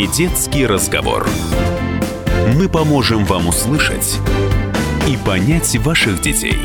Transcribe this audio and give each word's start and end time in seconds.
Не 0.00 0.06
детский 0.06 0.64
разговор. 0.64 1.28
Мы 2.56 2.70
поможем 2.70 3.26
вам 3.26 3.48
услышать 3.48 4.18
и 5.06 5.18
понять 5.26 5.76
ваших 5.76 6.22
детей. 6.22 6.56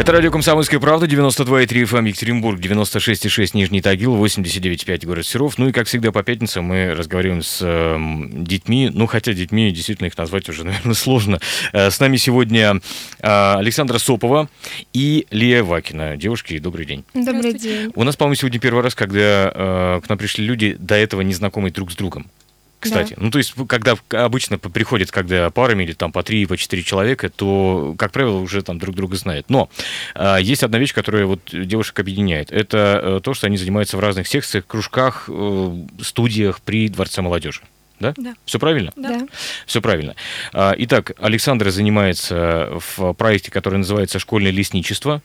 Это 0.00 0.12
радио 0.12 0.30
«Комсомольская 0.30 0.80
правда», 0.80 1.04
92,3 1.04 1.66
FM 1.66 1.98
эм, 1.98 2.04
Екатеринбург, 2.06 2.58
96,6 2.58 3.50
Нижний 3.52 3.82
Тагил, 3.82 4.16
89,5 4.16 5.04
город 5.04 5.26
Серов. 5.26 5.58
Ну 5.58 5.68
и, 5.68 5.72
как 5.72 5.88
всегда, 5.88 6.10
по 6.10 6.22
пятницам 6.22 6.64
мы 6.64 6.94
разговариваем 6.94 7.42
с 7.42 7.58
э, 7.60 7.98
детьми, 8.32 8.90
ну, 8.90 9.06
хотя 9.06 9.34
детьми 9.34 9.70
действительно 9.70 10.06
их 10.06 10.16
назвать 10.16 10.48
уже, 10.48 10.64
наверное, 10.64 10.94
сложно. 10.94 11.38
Э, 11.74 11.90
с 11.90 12.00
нами 12.00 12.16
сегодня 12.16 12.80
э, 13.20 13.54
Александра 13.58 13.98
Сопова 13.98 14.48
и 14.94 15.26
Лия 15.30 15.62
Вакина. 15.62 16.16
Девушки, 16.16 16.58
добрый 16.58 16.86
день. 16.86 17.04
Добрый 17.12 17.52
день. 17.52 17.92
У 17.94 18.02
нас, 18.02 18.16
по-моему, 18.16 18.36
сегодня 18.36 18.58
первый 18.58 18.82
раз, 18.82 18.94
когда 18.94 19.52
э, 19.54 20.00
к 20.02 20.08
нам 20.08 20.16
пришли 20.16 20.46
люди, 20.46 20.76
до 20.78 20.94
этого 20.94 21.20
незнакомые 21.20 21.72
друг 21.74 21.92
с 21.92 21.94
другом 21.94 22.30
кстати. 22.80 23.14
Да. 23.14 23.22
Ну, 23.24 23.30
то 23.30 23.38
есть, 23.38 23.54
когда 23.68 23.94
обычно 24.08 24.58
приходят, 24.58 25.10
когда 25.10 25.50
парами 25.50 25.84
или 25.84 25.92
там 25.92 26.10
по 26.10 26.22
три, 26.22 26.46
по 26.46 26.56
четыре 26.56 26.82
человека, 26.82 27.28
то, 27.28 27.94
как 27.98 28.10
правило, 28.10 28.38
уже 28.38 28.62
там 28.62 28.78
друг 28.78 28.96
друга 28.96 29.16
знают. 29.16 29.50
Но 29.50 29.68
э, 30.14 30.38
есть 30.40 30.62
одна 30.62 30.78
вещь, 30.78 30.94
которая 30.94 31.26
вот 31.26 31.40
девушек 31.52 32.00
объединяет. 32.00 32.50
Это 32.50 33.00
э, 33.02 33.20
то, 33.22 33.34
что 33.34 33.46
они 33.46 33.58
занимаются 33.58 33.96
в 33.98 34.00
разных 34.00 34.26
секциях, 34.26 34.66
кружках, 34.66 35.28
э, 35.28 35.86
студиях 36.02 36.60
при 36.62 36.88
Дворце 36.88 37.20
молодежи. 37.22 37.60
Да? 38.00 38.14
Да. 38.16 38.34
Все 38.46 38.58
правильно? 38.58 38.92
Да. 38.96 39.26
Все 39.66 39.82
правильно. 39.82 40.14
Итак, 40.54 41.12
Александра 41.18 41.70
занимается 41.70 42.80
в 42.96 43.12
проекте, 43.12 43.50
который 43.50 43.76
называется 43.76 44.18
«Школьное 44.18 44.52
лесничество». 44.52 45.20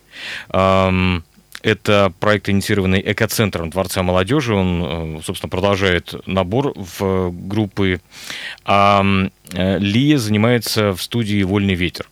Это 1.66 2.14
проект, 2.20 2.48
инициированный 2.48 3.02
Экоцентром 3.04 3.72
Дворца 3.72 4.04
молодежи. 4.04 4.54
Он, 4.54 5.18
э, 5.18 5.22
собственно, 5.24 5.50
продолжает 5.50 6.14
набор 6.28 6.74
в 6.76 7.32
группы. 7.32 8.02
А 8.66 9.04
э, 9.52 9.80
Лия 9.80 10.20
занимается 10.20 10.92
в 10.94 11.02
студии 11.02 11.42
«Вольный 11.42 11.74
ветер». 11.74 12.08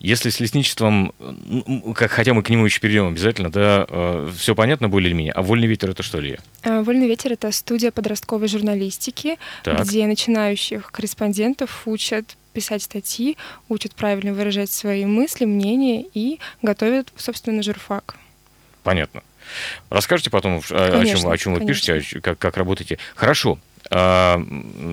Если 0.00 0.28
с 0.28 0.38
лесничеством, 0.38 1.14
хотя 1.94 2.34
мы 2.34 2.42
к 2.42 2.50
нему 2.50 2.66
еще 2.66 2.78
перейдем 2.80 3.06
обязательно, 3.06 3.50
да, 3.50 3.86
э, 3.88 4.30
все 4.36 4.54
понятно 4.54 4.90
более-менее. 4.90 5.32
А 5.32 5.40
«Вольный 5.40 5.66
ветер»— 5.66 5.88
это 5.92 6.02
что, 6.02 6.20
Лия? 6.20 6.38
«Вольный 6.62 7.08
ветер»— 7.08 7.32
это 7.32 7.50
студия 7.52 7.92
подростковой 7.92 8.48
журналистики, 8.48 9.38
так. 9.64 9.82
где 9.82 10.06
начинающих 10.06 10.92
корреспондентов 10.92 11.84
учат 11.86 12.36
писать 12.52 12.82
статьи, 12.82 13.38
учат 13.70 13.94
правильно 13.94 14.34
выражать 14.34 14.70
свои 14.70 15.06
мысли, 15.06 15.46
мнения 15.46 16.04
и 16.12 16.38
готовят, 16.60 17.14
собственно, 17.16 17.62
журфак. 17.62 18.18
Понятно. 18.82 19.22
Расскажите 19.88 20.30
потом, 20.30 20.60
конечно, 20.60 21.00
о 21.00 21.04
чем, 21.04 21.30
о 21.30 21.38
чем 21.38 21.54
вы 21.54 21.66
пишете, 21.66 22.20
как, 22.20 22.38
как 22.38 22.56
работаете. 22.56 22.98
Хорошо. 23.14 23.58
А, 23.92 24.40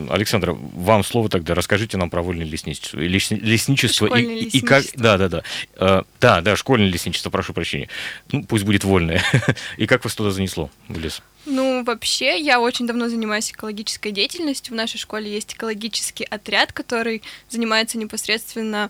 Александра, 0.09 0.53
вам 0.53 1.03
слово 1.03 1.29
тогда. 1.29 1.53
Расскажите 1.53 1.97
нам 1.97 2.09
про 2.09 2.23
вольное 2.23 2.45
лесничество. 2.45 2.97
Лесничество 2.99 4.17
и, 4.17 4.45
и 4.45 4.61
как. 4.61 4.85
Да, 4.95 5.17
да, 5.17 5.29
да. 5.29 5.43
А, 5.75 6.03
да, 6.19 6.41
да, 6.41 6.55
школьное 6.55 6.87
лесничество, 6.87 7.29
прошу 7.29 7.53
прощения. 7.53 7.89
Ну, 8.31 8.43
пусть 8.43 8.63
будет 8.63 8.83
вольное. 8.83 9.23
и 9.77 9.85
как 9.85 10.03
вас 10.03 10.15
туда 10.15 10.31
занесло 10.31 10.71
в 10.87 10.97
лес? 10.97 11.21
Ну, 11.45 11.83
вообще, 11.83 12.39
я 12.41 12.59
очень 12.59 12.87
давно 12.87 13.07
занимаюсь 13.07 13.51
экологической 13.51 14.11
деятельностью. 14.11 14.73
В 14.73 14.77
нашей 14.77 14.97
школе 14.97 15.31
есть 15.31 15.53
экологический 15.53 16.25
отряд, 16.25 16.73
который 16.73 17.21
занимается 17.49 17.97
непосредственно 17.99 18.89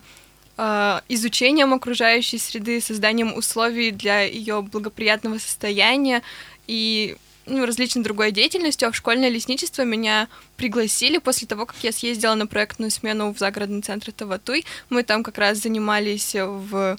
изучением 1.08 1.72
окружающей 1.72 2.38
среды, 2.38 2.80
созданием 2.80 3.36
условий 3.36 3.92
для 3.92 4.22
ее 4.22 4.60
благоприятного 4.60 5.38
состояния 5.38 6.22
и 6.66 7.16
ну, 7.46 7.64
различной 7.64 8.02
другой 8.02 8.32
деятельностью, 8.32 8.88
а 8.88 8.90
в 8.90 8.96
школьное 8.96 9.28
лесничество 9.28 9.82
меня 9.82 10.28
пригласили 10.56 11.18
после 11.18 11.46
того, 11.46 11.66
как 11.66 11.76
я 11.82 11.92
съездила 11.92 12.34
на 12.34 12.46
проектную 12.46 12.90
смену 12.90 13.32
в 13.32 13.38
загородный 13.38 13.82
центр 13.82 14.12
Таватуй. 14.12 14.64
Мы 14.90 15.02
там 15.02 15.22
как 15.22 15.38
раз 15.38 15.58
занимались 15.58 16.34
в 16.34 16.98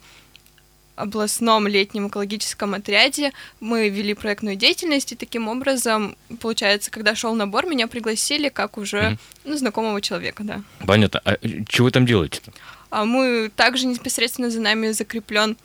областном 0.96 1.68
летнем 1.68 2.08
экологическом 2.08 2.74
отряде. 2.74 3.32
Мы 3.60 3.90
вели 3.90 4.14
проектную 4.14 4.56
деятельность, 4.56 5.14
и 5.14 5.16
таким 5.16 5.48
образом, 5.48 6.18
получается, 6.42 6.92
когда 6.92 7.16
шел 7.16 7.34
набор, 7.36 7.66
меня 7.66 7.88
пригласили 7.88 8.50
как 8.50 8.78
уже 8.78 8.98
mm-hmm. 8.98 9.18
ну, 9.46 9.58
знакомого 9.58 10.02
человека, 10.02 10.44
да. 10.44 10.62
Понятно. 10.86 11.22
А 11.24 11.38
чего 11.68 11.86
вы 11.86 11.92
там 11.92 12.06
делаете-то? 12.06 12.52
А 12.90 13.06
мы 13.06 13.52
также 13.56 13.86
непосредственно 13.86 14.50
за 14.50 14.60
нами 14.62 14.92
закреплен 14.92 15.58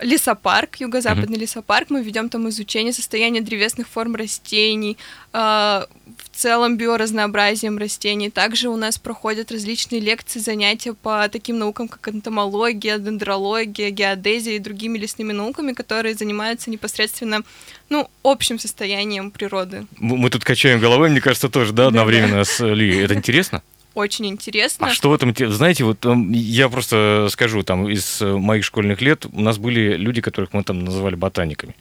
лесопарк, 0.00 0.76
юго-западный 0.76 1.36
mm-hmm. 1.36 1.40
лесопарк. 1.40 1.90
Мы 1.90 2.02
ведем 2.02 2.28
там 2.28 2.48
изучение 2.48 2.92
состояния 2.92 3.40
древесных 3.40 3.88
форм 3.88 4.14
растений, 4.14 4.96
э, 5.32 5.38
в 5.38 6.36
целом 6.36 6.76
биоразнообразием 6.76 7.78
растений. 7.78 8.30
Также 8.30 8.68
у 8.68 8.76
нас 8.76 8.98
проходят 8.98 9.50
различные 9.52 10.00
лекции, 10.00 10.38
занятия 10.38 10.94
по 10.94 11.28
таким 11.28 11.58
наукам, 11.58 11.88
как 11.88 12.08
энтомология, 12.08 12.98
дендрология, 12.98 13.90
геодезия 13.90 14.56
и 14.56 14.58
другими 14.58 14.98
лесными 14.98 15.32
науками, 15.32 15.72
которые 15.72 16.14
занимаются 16.14 16.70
непосредственно 16.70 17.42
ну, 17.88 18.08
общим 18.22 18.58
состоянием 18.58 19.30
природы. 19.30 19.86
Мы 19.98 20.30
тут 20.30 20.44
качаем 20.44 20.80
головой, 20.80 21.10
мне 21.10 21.20
кажется, 21.20 21.48
тоже, 21.48 21.72
да, 21.72 21.88
одновременно 21.88 22.44
с 22.44 22.64
Ли. 22.64 22.96
Это 22.98 23.14
интересно? 23.14 23.62
Очень 23.94 24.26
интересно. 24.26 24.88
А 24.88 24.90
что 24.90 25.10
в 25.10 25.14
этом, 25.14 25.34
знаете, 25.52 25.84
вот 25.84 26.04
эм, 26.06 26.32
я 26.32 26.68
просто 26.68 27.28
скажу, 27.30 27.62
там 27.62 27.88
из 27.88 28.22
э, 28.22 28.36
моих 28.36 28.64
школьных 28.64 29.00
лет 29.00 29.26
у 29.30 29.40
нас 29.40 29.58
были 29.58 29.96
люди, 29.96 30.20
которых 30.20 30.52
мы 30.52 30.62
там 30.62 30.84
называли 30.84 31.14
ботаниками. 31.14 31.74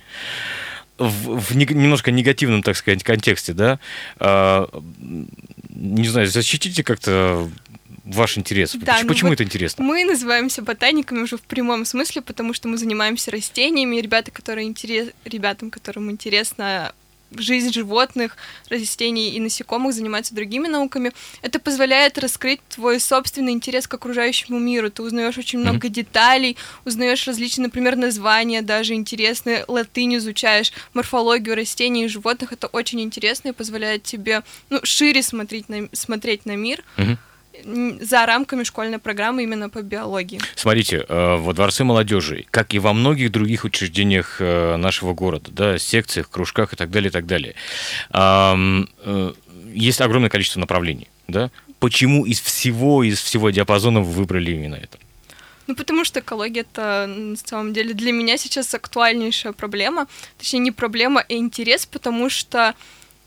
В, 0.98 1.40
в 1.40 1.56
немножко 1.56 2.12
негативном, 2.12 2.62
так 2.62 2.76
сказать, 2.76 3.04
контексте, 3.04 3.54
да, 3.54 3.80
а, 4.18 4.68
не 5.70 6.08
знаю, 6.10 6.28
защитите 6.28 6.84
как-то 6.84 7.50
ваш 8.04 8.38
интерес? 8.38 8.74
Да, 8.74 8.94
почему, 8.94 9.02
ну 9.02 9.08
почему 9.08 9.30
вот 9.30 9.34
это 9.36 9.44
интересно? 9.44 9.84
Мы 9.84 10.04
называемся 10.04 10.62
ботаниками 10.62 11.20
уже 11.20 11.38
в 11.38 11.42
прямом 11.42 11.86
смысле, 11.86 12.22
потому 12.22 12.54
что 12.54 12.68
мы 12.68 12.78
занимаемся 12.78 13.32
растениями. 13.32 13.98
Ребята, 13.98 14.32
которые 14.32 14.68
интерес... 14.68 15.10
Ребятам, 15.26 15.70
которым 15.70 16.10
интересно 16.12 16.94
жизнь 17.36 17.74
животных, 17.74 18.38
растений 18.70 19.30
и 19.32 19.40
насекомых, 19.40 19.94
заниматься 19.94 20.36
другими 20.36 20.68
науками. 20.68 21.12
Это 21.42 21.60
позволяет 21.60 22.18
раскрыть 22.18 22.62
твой 22.70 23.00
собственный 23.00 23.52
интерес 23.52 23.88
к 23.88 23.94
окружающему 23.94 24.60
миру. 24.60 24.90
Ты 24.90 25.04
узнаешь 25.04 25.38
очень 25.38 25.60
много 25.60 25.88
mm-hmm. 25.88 25.92
деталей, 25.92 26.58
узнаешь 26.86 27.28
различные, 27.28 27.66
например, 27.66 27.96
названия, 27.96 28.62
даже 28.62 28.94
интересные, 28.94 29.66
латынь 29.68 30.18
изучаешь, 30.18 30.72
морфологию 30.94 31.56
растений 31.56 32.06
и 32.06 32.08
животных. 32.08 32.54
Это 32.54 32.68
очень 32.68 33.02
интересно 33.02 33.50
и 33.50 33.54
позволяет 33.54 34.04
тебе 34.04 34.44
ну, 34.70 34.80
шире 34.84 35.24
смотреть 35.24 35.70
на, 35.70 35.90
смотреть 35.94 36.46
на 36.46 36.56
мир. 36.56 36.84
Mm-hmm 36.98 37.18
за 37.64 38.26
рамками 38.26 38.64
школьной 38.64 39.00
программы 39.00 39.44
именно 39.44 39.70
по 39.70 39.82
биологии. 39.82 40.40
Смотрите, 40.56 41.06
э, 41.08 41.36
во 41.36 41.54
Дворце 41.54 41.84
молодежи, 41.84 42.46
как 42.52 42.74
и 42.74 42.80
во 42.80 42.94
многих 42.94 43.32
других 43.32 43.64
учреждениях 43.64 44.38
э, 44.40 44.76
нашего 44.78 45.14
города, 45.14 45.52
да, 45.52 45.78
секциях, 45.78 46.30
кружках 46.30 46.74
и 46.74 46.76
так 46.76 46.90
далее, 46.90 47.10
и 47.10 47.12
так 47.12 47.26
далее, 47.26 47.56
э, 48.12 49.34
есть 49.74 50.02
огромное 50.02 50.30
количество 50.30 50.60
направлений, 50.60 51.08
да? 51.28 51.52
Почему 51.80 52.26
из 52.26 52.42
всего, 52.42 53.04
из 53.04 53.22
всего 53.22 53.50
диапазона 53.50 54.02
вы 54.02 54.12
выбрали 54.12 54.52
именно 54.52 54.76
это? 54.76 54.98
Ну, 55.68 55.76
потому 55.76 56.04
что 56.04 56.20
экология 56.20 56.62
это 56.62 57.06
на 57.08 57.36
самом 57.38 57.74
деле 57.74 57.94
для 57.94 58.12
меня 58.12 58.38
сейчас 58.38 58.74
актуальнейшая 58.74 59.54
проблема. 59.54 60.08
Точнее, 60.40 60.60
не 60.60 60.72
проблема, 60.72 61.22
а 61.22 61.34
интерес, 61.34 61.86
потому 61.86 62.30
что 62.30 62.74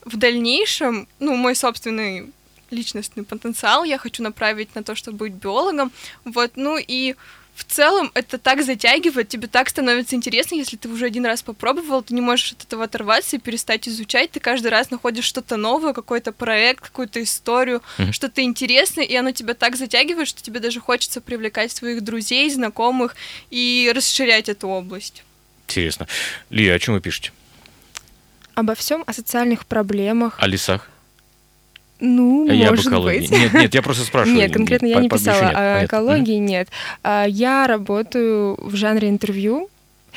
в 0.05 0.17
дальнейшем, 0.17 1.07
ну, 1.21 1.37
мой 1.37 1.55
собственный 1.55 2.33
личностный 2.73 3.25
потенциал, 3.25 3.85
я 3.85 3.99
хочу 3.99 4.23
направить 4.23 4.75
на 4.75 4.83
то, 4.83 4.95
чтобы 4.95 5.19
быть 5.19 5.35
биологом, 5.35 5.93
вот, 6.25 6.53
ну 6.57 6.79
и 6.79 7.15
в 7.55 7.65
целом 7.65 8.11
это 8.15 8.39
так 8.39 8.65
затягивает, 8.65 9.29
тебе 9.29 9.47
так 9.47 9.69
становится 9.69 10.17
интересно, 10.17 10.55
если 10.55 10.77
ты 10.77 10.89
уже 10.89 11.05
один 11.05 11.27
раз 11.27 11.43
попробовал, 11.43 12.03
ты 12.03 12.15
не 12.15 12.23
можешь 12.23 12.53
от 12.53 12.65
этого 12.65 12.85
оторваться 12.85 13.37
и 13.37 13.39
перестать 13.39 13.87
изучать, 13.89 14.31
ты 14.31 14.41
каждый 14.41 14.69
раз 14.69 14.91
находишь 14.91 15.27
что-то 15.27 15.57
новое, 15.57 15.93
какой-то 15.93 16.33
проект, 16.33 16.85
какую-то 16.85 17.23
историю, 17.23 17.83
mm-hmm. 17.99 18.13
что-то 18.13 18.43
интересное, 18.43 19.05
и 19.05 19.15
оно 19.15 19.33
тебя 19.33 19.55
так 19.55 19.77
затягивает, 19.77 20.29
что 20.29 20.43
тебе 20.43 20.61
даже 20.61 20.81
хочется 20.81 21.21
привлекать 21.21 21.73
своих 21.73 22.03
друзей, 22.03 22.49
знакомых 22.51 23.17
и 23.51 23.93
расширять 23.95 24.49
эту 24.49 24.69
область. 24.69 25.23
Интересно. 25.69 26.07
Лия, 26.49 26.75
о 26.75 26.79
чем 26.79 26.95
вы 26.95 27.01
пишете? 27.01 27.33
Обо 28.55 28.75
всем, 28.75 29.05
о 29.07 29.13
социальных 29.13 29.67
проблемах. 29.67 30.37
О 30.39 30.47
лесах? 30.47 30.89
Ну, 32.05 32.49
а 32.51 32.71
может 32.71 32.93
об 32.93 33.05
быть. 33.05 33.31
Нет, 33.31 33.55
нет, 33.55 33.75
я 33.75 33.81
просто 33.81 34.05
спрашиваю. 34.07 34.37
Нет, 34.37 34.53
конкретно 34.53 34.87
я 34.87 35.01
не 35.01 35.09
писала 35.09 35.53
о 35.55 35.85
экологии, 35.85 36.39
нет. 36.39 36.69
Я 37.05 37.67
работаю 37.69 38.59
в 38.61 38.75
жанре 38.75 39.09
интервью. 39.09 39.69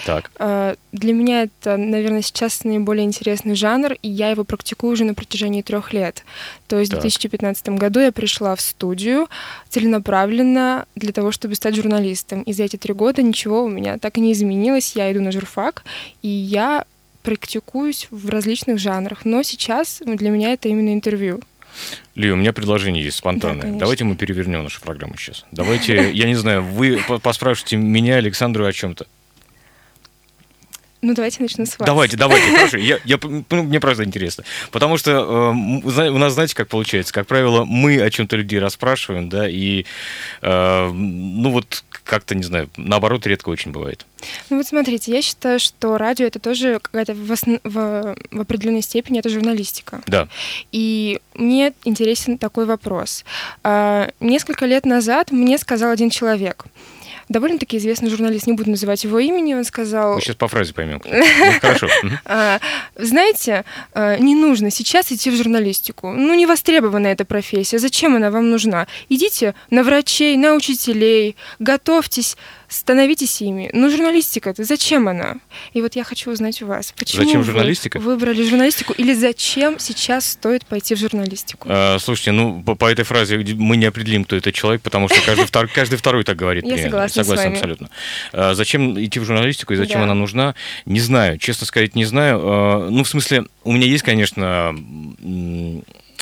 Так. 0.04 0.32
А, 0.40 0.76
для 0.92 1.14
меня 1.14 1.44
это, 1.44 1.78
наверное, 1.78 2.22
сейчас 2.22 2.64
наиболее 2.64 3.06
интересный 3.06 3.56
жанр, 3.56 3.94
и 4.02 4.10
я 4.10 4.30
его 4.30 4.44
практикую 4.44 4.92
уже 4.94 5.06
на 5.06 5.14
протяжении 5.14 5.62
трех 5.62 5.94
лет. 5.94 6.26
То 6.68 6.80
есть 6.80 6.92
так. 6.92 7.00
в 7.00 7.04
2015 7.04 7.70
году 7.70 8.00
я 8.00 8.12
пришла 8.12 8.56
в 8.56 8.62
студию 8.62 9.28
целенаправленно 9.70 10.86
для 10.96 11.14
того, 11.14 11.32
чтобы 11.32 11.56
стать 11.56 11.76
журналистом. 11.76 12.42
И 12.42 12.52
за 12.52 12.64
эти 12.64 12.76
три 12.76 12.94
года 12.94 13.22
ничего 13.22 13.64
у 13.64 13.70
меня 13.70 13.98
так 13.98 14.18
и 14.18 14.22
не 14.22 14.34
изменилось. 14.34 14.96
Я 14.96 15.12
иду 15.12 15.22
на 15.22 15.32
журфак, 15.32 15.84
и 16.22 16.28
я 16.28 16.86
практикуюсь 17.24 18.08
в 18.12 18.30
различных 18.30 18.78
жанрах, 18.80 19.26
но 19.26 19.44
сейчас 19.44 20.02
для 20.06 20.30
меня 20.30 20.54
это 20.54 20.68
именно 20.68 20.94
интервью. 20.94 21.42
Ли, 22.16 22.32
у 22.32 22.36
меня 22.36 22.54
предложение 22.54 23.04
есть 23.04 23.18
спонтанное. 23.18 23.74
Да, 23.74 23.80
Давайте 23.80 24.04
мы 24.04 24.16
перевернем 24.16 24.64
нашу 24.64 24.82
программу 24.82 25.18
сейчас. 25.18 25.46
Давайте, 25.52 26.12
я 26.12 26.26
не 26.26 26.36
знаю, 26.36 26.64
вы 26.64 27.02
поспрашиваете 27.22 27.78
меня, 27.78 28.16
Александру, 28.16 28.66
о 28.66 28.72
чем-то. 28.74 29.06
Ну, 31.02 31.14
давайте 31.14 31.42
начну 31.42 31.66
с 31.66 31.78
вас. 31.78 31.86
Давайте, 31.86 32.18
давайте, 32.18 32.52
хорошо. 32.56 32.78
Я, 32.78 33.00
я, 33.06 33.20
ну, 33.22 33.64
мне 33.64 33.80
просто 33.80 34.04
интересно. 34.04 34.44
Потому 34.72 34.98
что 34.98 35.12
э, 35.12 36.10
у 36.10 36.18
нас, 36.18 36.34
знаете, 36.34 36.56
как 36.56 36.68
получается? 36.68 37.14
Как 37.14 37.28
правило, 37.28 37.66
мы 37.66 38.02
о 38.02 38.10
чем-то 38.10 38.36
людей 38.36 38.60
расспрашиваем, 38.60 39.30
да, 39.30 39.48
и, 39.48 39.86
э, 40.42 40.90
ну, 40.92 41.52
вот 41.52 41.84
как-то, 42.04 42.36
не 42.36 42.44
знаю, 42.44 42.70
наоборот, 42.78 43.26
редко 43.28 43.50
очень 43.50 43.72
бывает. 43.72 44.06
Ну, 44.50 44.58
вот 44.58 44.68
смотрите, 44.68 45.12
я 45.12 45.22
считаю, 45.22 45.60
что 45.60 45.98
радио— 45.98 46.26
это 46.28 46.40
тоже 46.40 46.80
какая-то 46.80 47.14
в, 47.14 47.32
основ... 47.32 47.60
в, 47.64 48.16
в 48.32 48.42
определенной 48.42 48.82
степени 48.82 49.20
это 49.20 49.30
журналистика. 49.30 50.02
Да. 50.08 50.28
И 50.72 51.20
мне 51.34 51.74
интересен 51.84 52.38
такой 52.38 52.66
вопрос. 52.66 53.26
Э, 53.64 54.10
несколько 54.20 54.66
лет 54.66 54.86
назад 54.86 55.32
мне 55.32 55.58
сказал 55.58 55.92
один 55.92 56.10
человек— 56.10 56.66
довольно-таки 57.30 57.78
известный 57.78 58.10
журналист, 58.10 58.48
не 58.48 58.54
буду 58.54 58.70
называть 58.70 59.04
его 59.04 59.20
имени, 59.20 59.54
он 59.54 59.64
сказал... 59.64 60.16
Мы 60.16 60.22
сейчас 60.22 60.36
по 60.36 60.48
фразе 60.48 60.74
поймем. 60.74 61.02
Хорошо. 61.62 61.88
А, 62.26 62.60
знаете, 62.96 63.66
а, 63.94 64.18
не 64.18 64.36
нужно 64.36 64.72
сейчас 64.72 65.12
идти 65.12 65.30
в 65.30 65.36
журналистику. 65.36 66.12
Ну, 66.12 66.34
не 66.34 66.46
востребована 66.46 67.08
эта 67.08 67.26
профессия. 67.26 67.80
Зачем 67.80 68.16
она 68.16 68.32
вам 68.32 68.50
нужна? 68.50 68.88
Идите 69.10 69.56
на 69.70 69.84
врачей, 69.84 70.38
на 70.38 70.54
учителей, 70.54 71.36
готовьтесь 71.60 72.38
становитесь 72.68 73.42
ими. 73.42 73.70
Ну, 73.74 73.90
журналистика-то 73.90 74.64
зачем 74.64 75.08
она? 75.08 75.36
И 75.74 75.82
вот 75.82 75.96
я 75.96 76.04
хочу 76.04 76.32
узнать 76.32 76.62
у 76.62 76.68
вас, 76.68 76.94
почему 76.98 77.24
зачем 77.24 77.44
журналистика? 77.44 78.00
вы 78.00 78.16
выбрали 78.16 78.44
журналистику 78.44 78.94
или 78.94 79.14
зачем 79.14 79.80
сейчас 79.80 80.32
стоит 80.32 80.66
пойти 80.66 80.96
в 80.96 81.00
журналистику? 81.00 81.68
А, 81.70 81.98
слушайте, 82.00 82.32
ну, 82.32 82.64
по, 82.64 82.76
по 82.76 82.92
этой 82.92 83.04
фразе 83.04 83.38
мы 83.38 83.78
не 83.78 83.86
определим, 83.86 84.26
кто 84.26 84.36
это 84.36 84.52
человек, 84.52 84.82
потому 84.82 85.08
что 85.10 85.22
каждый, 85.26 85.46
втор, 85.46 85.68
каждый 85.68 85.98
второй 85.98 86.24
так 86.24 86.38
говорит. 86.38 86.66
Я 86.66 86.78
согласна 86.78 87.24
Согласен 87.24 87.54
абсолютно. 87.54 87.90
А, 88.34 88.54
зачем 88.54 89.02
идти 89.04 89.20
в 89.20 89.26
журналистику 89.26 89.74
и 89.74 89.76
зачем 89.76 90.00
да. 90.00 90.04
она 90.06 90.14
нужна? 90.14 90.56
Не 90.86 91.00
знаю, 91.00 91.38
честно 91.38 91.66
сказать, 91.66 91.96
не 91.96 92.06
знаю. 92.06 92.40
А, 92.42 92.90
ну, 92.90 93.04
в 93.04 93.08
смысле, 93.08 93.46
у 93.64 93.72
меня 93.72 93.86
есть, 93.86 94.04
конечно, 94.04 94.76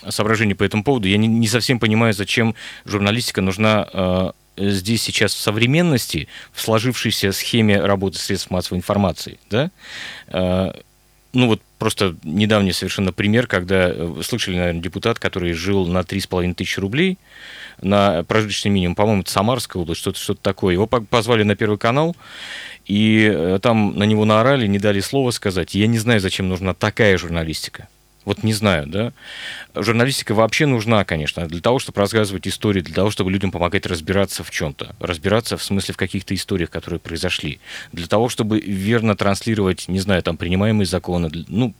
соображения 0.09 0.55
по 0.55 0.63
этому 0.63 0.83
поводу. 0.83 1.07
Я 1.07 1.17
не, 1.17 1.27
не 1.27 1.47
совсем 1.47 1.79
понимаю, 1.79 2.13
зачем 2.13 2.55
журналистика 2.85 3.41
нужна 3.41 3.87
а, 3.93 4.31
здесь 4.57 5.01
сейчас 5.01 5.33
в 5.33 5.39
современности, 5.39 6.27
в 6.51 6.61
сложившейся 6.61 7.31
схеме 7.31 7.79
работы 7.79 8.19
средств 8.19 8.51
массовой 8.51 8.77
информации, 8.77 9.39
да, 9.49 9.71
э, 10.27 10.73
ну 11.33 11.47
вот 11.47 11.61
просто 11.79 12.15
недавний 12.23 12.71
совершенно 12.71 13.11
пример, 13.11 13.47
когда 13.47 13.89
э, 13.89 14.21
слышали, 14.23 14.57
наверное, 14.57 14.81
депутат, 14.81 15.19
который 15.19 15.53
жил 15.53 15.87
на 15.87 15.99
3,5 15.99 16.53
тысячи 16.53 16.79
рублей 16.79 17.17
на 17.81 18.23
прожиточный 18.23 18.69
минимум, 18.69 18.95
по-моему, 18.95 19.21
это 19.23 19.31
Самарская 19.31 19.81
область, 19.81 20.01
что-то 20.01 20.19
что 20.19 20.35
такое. 20.35 20.73
Его 20.73 20.85
позвали 20.85 21.41
на 21.41 21.55
Первый 21.55 21.79
канал, 21.79 22.15
и 22.85 23.29
э, 23.33 23.59
там 23.61 23.97
на 23.97 24.03
него 24.03 24.25
наорали, 24.25 24.67
не 24.67 24.77
дали 24.77 24.99
слова 24.99 25.31
сказать. 25.31 25.73
Я 25.73 25.87
не 25.87 25.97
знаю, 25.97 26.19
зачем 26.19 26.47
нужна 26.49 26.75
такая 26.75 27.17
журналистика. 27.17 27.87
Вот 28.25 28.43
не 28.43 28.53
знаю, 28.53 28.87
да. 28.87 29.11
Журналистика 29.75 30.33
вообще 30.33 30.65
нужна, 30.65 31.03
конечно, 31.03 31.45
для 31.47 31.61
того, 31.61 31.79
чтобы 31.79 31.99
рассказывать 31.99 32.47
истории, 32.47 32.81
для 32.81 32.93
того, 32.93 33.11
чтобы 33.11 33.31
людям 33.31 33.51
помогать 33.51 33.85
разбираться 33.85 34.43
в 34.43 34.51
чем-то. 34.51 34.95
Разбираться 34.99 35.57
в 35.57 35.63
смысле 35.63 35.93
в 35.93 35.97
каких-то 35.97 36.33
историях, 36.33 36.69
которые 36.69 36.99
произошли. 36.99 37.59
Для 37.91 38.07
того, 38.07 38.29
чтобы 38.29 38.59
верно 38.59 39.15
транслировать, 39.15 39.87
не 39.87 39.99
знаю, 39.99 40.23
там, 40.23 40.37
принимаемые 40.37 40.85
законы, 40.85 41.29
ну, 41.47 41.73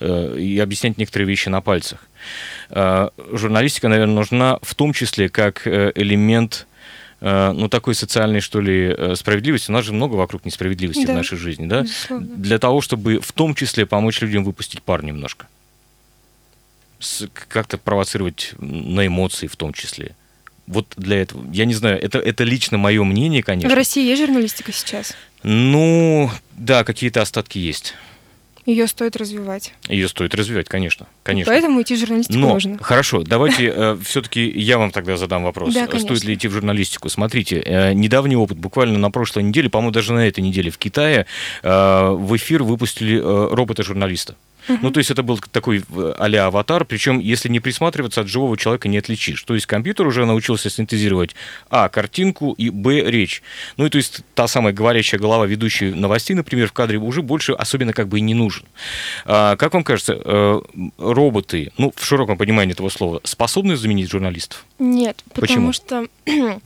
э, 0.00 0.38
и 0.38 0.58
объяснять 0.58 0.98
некоторые 0.98 1.26
вещи 1.26 1.48
на 1.48 1.60
пальцах. 1.60 2.06
Э, 2.70 3.08
журналистика, 3.32 3.88
наверное, 3.88 4.14
нужна 4.14 4.58
в 4.62 4.74
том 4.74 4.92
числе 4.92 5.28
как 5.30 5.66
э, 5.66 5.92
элемент 5.94 6.66
э, 7.20 7.52
ну, 7.52 7.68
такой 7.68 7.94
социальной, 7.94 8.40
что 8.40 8.60
ли, 8.60 8.94
э, 8.96 9.14
справедливости. 9.14 9.70
У 9.70 9.74
нас 9.74 9.86
же 9.86 9.94
много 9.94 10.16
вокруг 10.16 10.44
несправедливости 10.44 11.06
да, 11.06 11.12
в 11.14 11.16
нашей 11.16 11.38
жизни, 11.38 11.66
да? 11.66 11.82
Безусловно. 11.82 12.26
Для 12.36 12.58
того, 12.58 12.82
чтобы 12.82 13.20
в 13.20 13.32
том 13.32 13.54
числе 13.54 13.86
помочь 13.86 14.20
людям 14.20 14.44
выпустить 14.44 14.82
пар 14.82 15.02
немножко 15.02 15.46
как-то 17.48 17.78
провоцировать 17.78 18.54
на 18.58 19.06
эмоции 19.06 19.46
в 19.46 19.56
том 19.56 19.72
числе. 19.72 20.14
Вот 20.66 20.86
для 20.96 21.22
этого, 21.22 21.44
я 21.52 21.64
не 21.64 21.74
знаю, 21.74 22.00
это, 22.00 22.18
это 22.18 22.44
лично 22.44 22.76
мое 22.76 23.02
мнение, 23.02 23.42
конечно. 23.42 23.70
В 23.70 23.74
России 23.74 24.06
есть 24.06 24.20
журналистика 24.20 24.72
сейчас? 24.72 25.14
Ну, 25.42 26.30
да, 26.56 26.84
какие-то 26.84 27.22
остатки 27.22 27.58
есть. 27.58 27.94
Ее 28.68 28.86
стоит 28.86 29.16
развивать. 29.16 29.72
Ее 29.88 30.08
стоит 30.08 30.34
развивать, 30.34 30.68
конечно, 30.68 31.06
конечно. 31.22 31.50
Поэтому 31.50 31.80
идти 31.80 31.94
в 31.94 31.98
журналистику 32.00 32.38
Но, 32.38 32.52
нужно. 32.52 32.76
Хорошо, 32.82 33.22
давайте 33.26 33.72
э, 33.74 33.98
все-таки 34.04 34.46
я 34.46 34.76
вам 34.76 34.90
тогда 34.90 35.16
задам 35.16 35.44
вопрос. 35.44 35.72
Да, 35.72 35.86
стоит 35.86 36.22
ли 36.24 36.34
идти 36.34 36.48
в 36.48 36.52
журналистику? 36.52 37.08
Смотрите, 37.08 37.62
э, 37.64 37.94
недавний 37.94 38.36
опыт, 38.36 38.58
буквально 38.58 38.98
на 38.98 39.10
прошлой 39.10 39.44
неделе, 39.44 39.70
по-моему, 39.70 39.90
даже 39.90 40.12
на 40.12 40.28
этой 40.28 40.40
неделе 40.40 40.70
в 40.70 40.76
Китае 40.76 41.24
э, 41.62 42.10
в 42.10 42.36
эфир 42.36 42.62
выпустили 42.62 43.18
э, 43.18 43.48
робота-журналиста. 43.54 44.34
Ну, 44.68 44.90
то 44.90 44.98
есть 44.98 45.10
это 45.10 45.22
был 45.22 45.38
такой 45.38 45.82
а 45.94 46.46
аватар, 46.46 46.84
причем, 46.84 47.18
если 47.18 47.48
не 47.48 47.60
присматриваться, 47.60 48.20
от 48.20 48.28
живого 48.28 48.56
человека 48.56 48.88
не 48.88 48.98
отличишь. 48.98 49.42
То 49.42 49.54
есть 49.54 49.66
компьютер 49.66 50.06
уже 50.06 50.24
научился 50.26 50.70
синтезировать, 50.70 51.34
а, 51.70 51.88
картинку 51.88 52.52
и, 52.52 52.70
б, 52.70 53.02
речь. 53.10 53.42
Ну, 53.76 53.86
и 53.86 53.90
то 53.90 53.98
есть 53.98 54.20
та 54.34 54.46
самая 54.48 54.72
говорящая 54.72 55.20
голова 55.20 55.46
ведущей 55.46 55.90
новостей, 55.92 56.34
например, 56.34 56.68
в 56.68 56.72
кадре 56.72 56.98
уже 56.98 57.22
больше 57.22 57.52
особенно 57.52 57.92
как 57.92 58.08
бы 58.08 58.18
и 58.18 58.22
не 58.22 58.34
нужен. 58.34 58.64
А, 59.24 59.56
как 59.56 59.74
вам 59.74 59.84
кажется, 59.84 60.20
э, 60.22 60.60
роботы, 60.98 61.72
ну, 61.78 61.92
в 61.94 62.04
широком 62.04 62.36
понимании 62.36 62.72
этого 62.72 62.88
слова, 62.88 63.20
способны 63.24 63.76
заменить 63.76 64.10
журналистов? 64.10 64.64
Нет, 64.78 65.22
потому 65.34 65.70
Почему? 65.70 65.72
что 65.72 66.06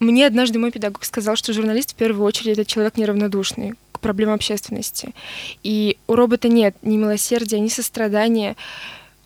мне 0.00 0.26
однажды 0.26 0.58
мой 0.58 0.70
педагог 0.70 1.04
сказал, 1.04 1.36
что 1.36 1.52
журналист 1.52 1.92
в 1.92 1.94
первую 1.94 2.24
очередь 2.24 2.58
это 2.58 2.64
человек 2.64 2.96
неравнодушный, 2.96 3.74
проблем 4.00 4.30
общественности. 4.30 5.14
И 5.62 5.96
у 6.06 6.14
робота 6.14 6.48
нет 6.48 6.76
ни 6.82 6.96
милосердия, 6.96 7.60
ни 7.60 7.68
сострадания, 7.68 8.56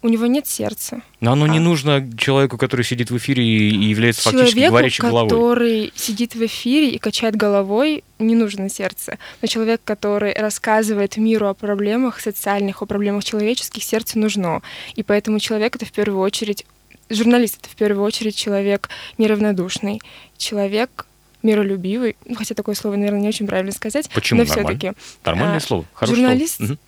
у 0.04 0.08
него 0.08 0.26
нет 0.26 0.46
сердца. 0.46 1.00
Но 1.20 1.32
оно 1.32 1.46
а. 1.46 1.48
не 1.48 1.58
нужно 1.58 2.06
человеку, 2.18 2.58
который 2.58 2.84
сидит 2.84 3.10
в 3.10 3.16
эфире 3.16 3.42
и 3.42 3.88
является 3.88 4.24
Человеку, 4.24 4.44
фактически 4.44 4.68
говорящей 4.68 5.02
головой. 5.02 5.30
который 5.30 5.92
сидит 5.96 6.34
в 6.34 6.44
эфире 6.44 6.90
и 6.90 6.98
качает 6.98 7.36
головой, 7.36 8.04
не 8.18 8.34
нужно 8.34 8.68
сердце. 8.68 9.18
Но 9.40 9.48
человек, 9.48 9.80
который 9.82 10.34
рассказывает 10.34 11.16
миру 11.16 11.48
о 11.48 11.54
проблемах 11.54 12.20
социальных, 12.20 12.82
о 12.82 12.86
проблемах 12.86 13.24
человеческих, 13.24 13.82
сердце 13.82 14.18
нужно. 14.18 14.60
И 14.94 15.02
поэтому 15.02 15.38
человек 15.38 15.76
это 15.76 15.86
в 15.86 15.92
первую 15.92 16.20
очередь, 16.20 16.66
журналист 17.08 17.60
это 17.62 17.70
в 17.70 17.76
первую 17.76 18.04
очередь 18.04 18.36
человек 18.36 18.90
неравнодушный, 19.16 20.02
человек 20.36 21.06
миролюбивый, 21.44 22.16
ну, 22.24 22.34
хотя 22.34 22.54
такое 22.54 22.74
слово, 22.74 22.96
наверное, 22.96 23.20
не 23.20 23.28
очень 23.28 23.46
правильно 23.46 23.72
сказать. 23.72 24.10
Почему? 24.12 24.40
Но 24.40 24.46
все-таки. 24.46 24.92
Нормальное 25.24 25.58
а, 25.58 25.60
слово. 25.60 25.84
Хорошее 25.94 26.16
журналист, 26.16 26.56
слово. 26.56 26.78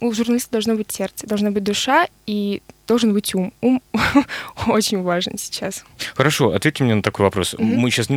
у 0.00 0.12
журналиста 0.12 0.52
должно 0.52 0.74
быть 0.76 0.92
сердце, 0.92 1.26
должна 1.26 1.50
быть 1.50 1.64
душа 1.64 2.06
и 2.26 2.62
должен 2.92 3.14
быть 3.14 3.34
ум. 3.34 3.54
Ум 3.62 3.80
очень 4.66 5.00
важен 5.00 5.38
сейчас. 5.38 5.82
Хорошо, 6.14 6.52
ответьте 6.52 6.84
мне 6.84 6.94
на 6.94 7.02
такой 7.02 7.24
вопрос. 7.24 7.54
Mm-hmm. 7.54 7.76
Мы 7.76 7.90
сейчас 7.90 8.10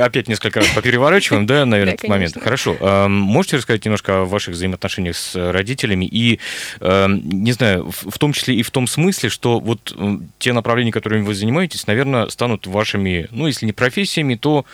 опять 0.00 0.28
несколько 0.28 0.60
раз 0.60 0.68
попереворачиваем, 0.70 1.44
да, 1.44 1.66
наверное, 1.66 1.92
этот 1.98 2.08
момент. 2.08 2.34
Хорошо. 2.42 2.74
Можете 3.08 3.58
рассказать 3.58 3.84
немножко 3.84 4.22
о 4.22 4.24
ваших 4.24 4.54
взаимоотношениях 4.54 5.14
с 5.14 5.52
родителями 5.52 6.06
и, 6.06 6.40
не 6.80 7.52
знаю, 7.52 7.90
в 7.90 8.18
том 8.18 8.32
числе 8.32 8.54
и 8.54 8.62
в 8.62 8.70
том 8.70 8.86
смысле, 8.86 9.28
что 9.28 9.60
вот 9.60 9.94
те 10.38 10.54
направления, 10.54 10.90
которыми 10.90 11.22
вы 11.22 11.34
занимаетесь, 11.34 11.86
наверное, 11.86 12.28
станут 12.28 12.66
вашими, 12.66 13.28
ну, 13.30 13.46
если 13.46 13.66
не 13.66 13.72
профессиями, 13.72 14.36
то 14.36 14.64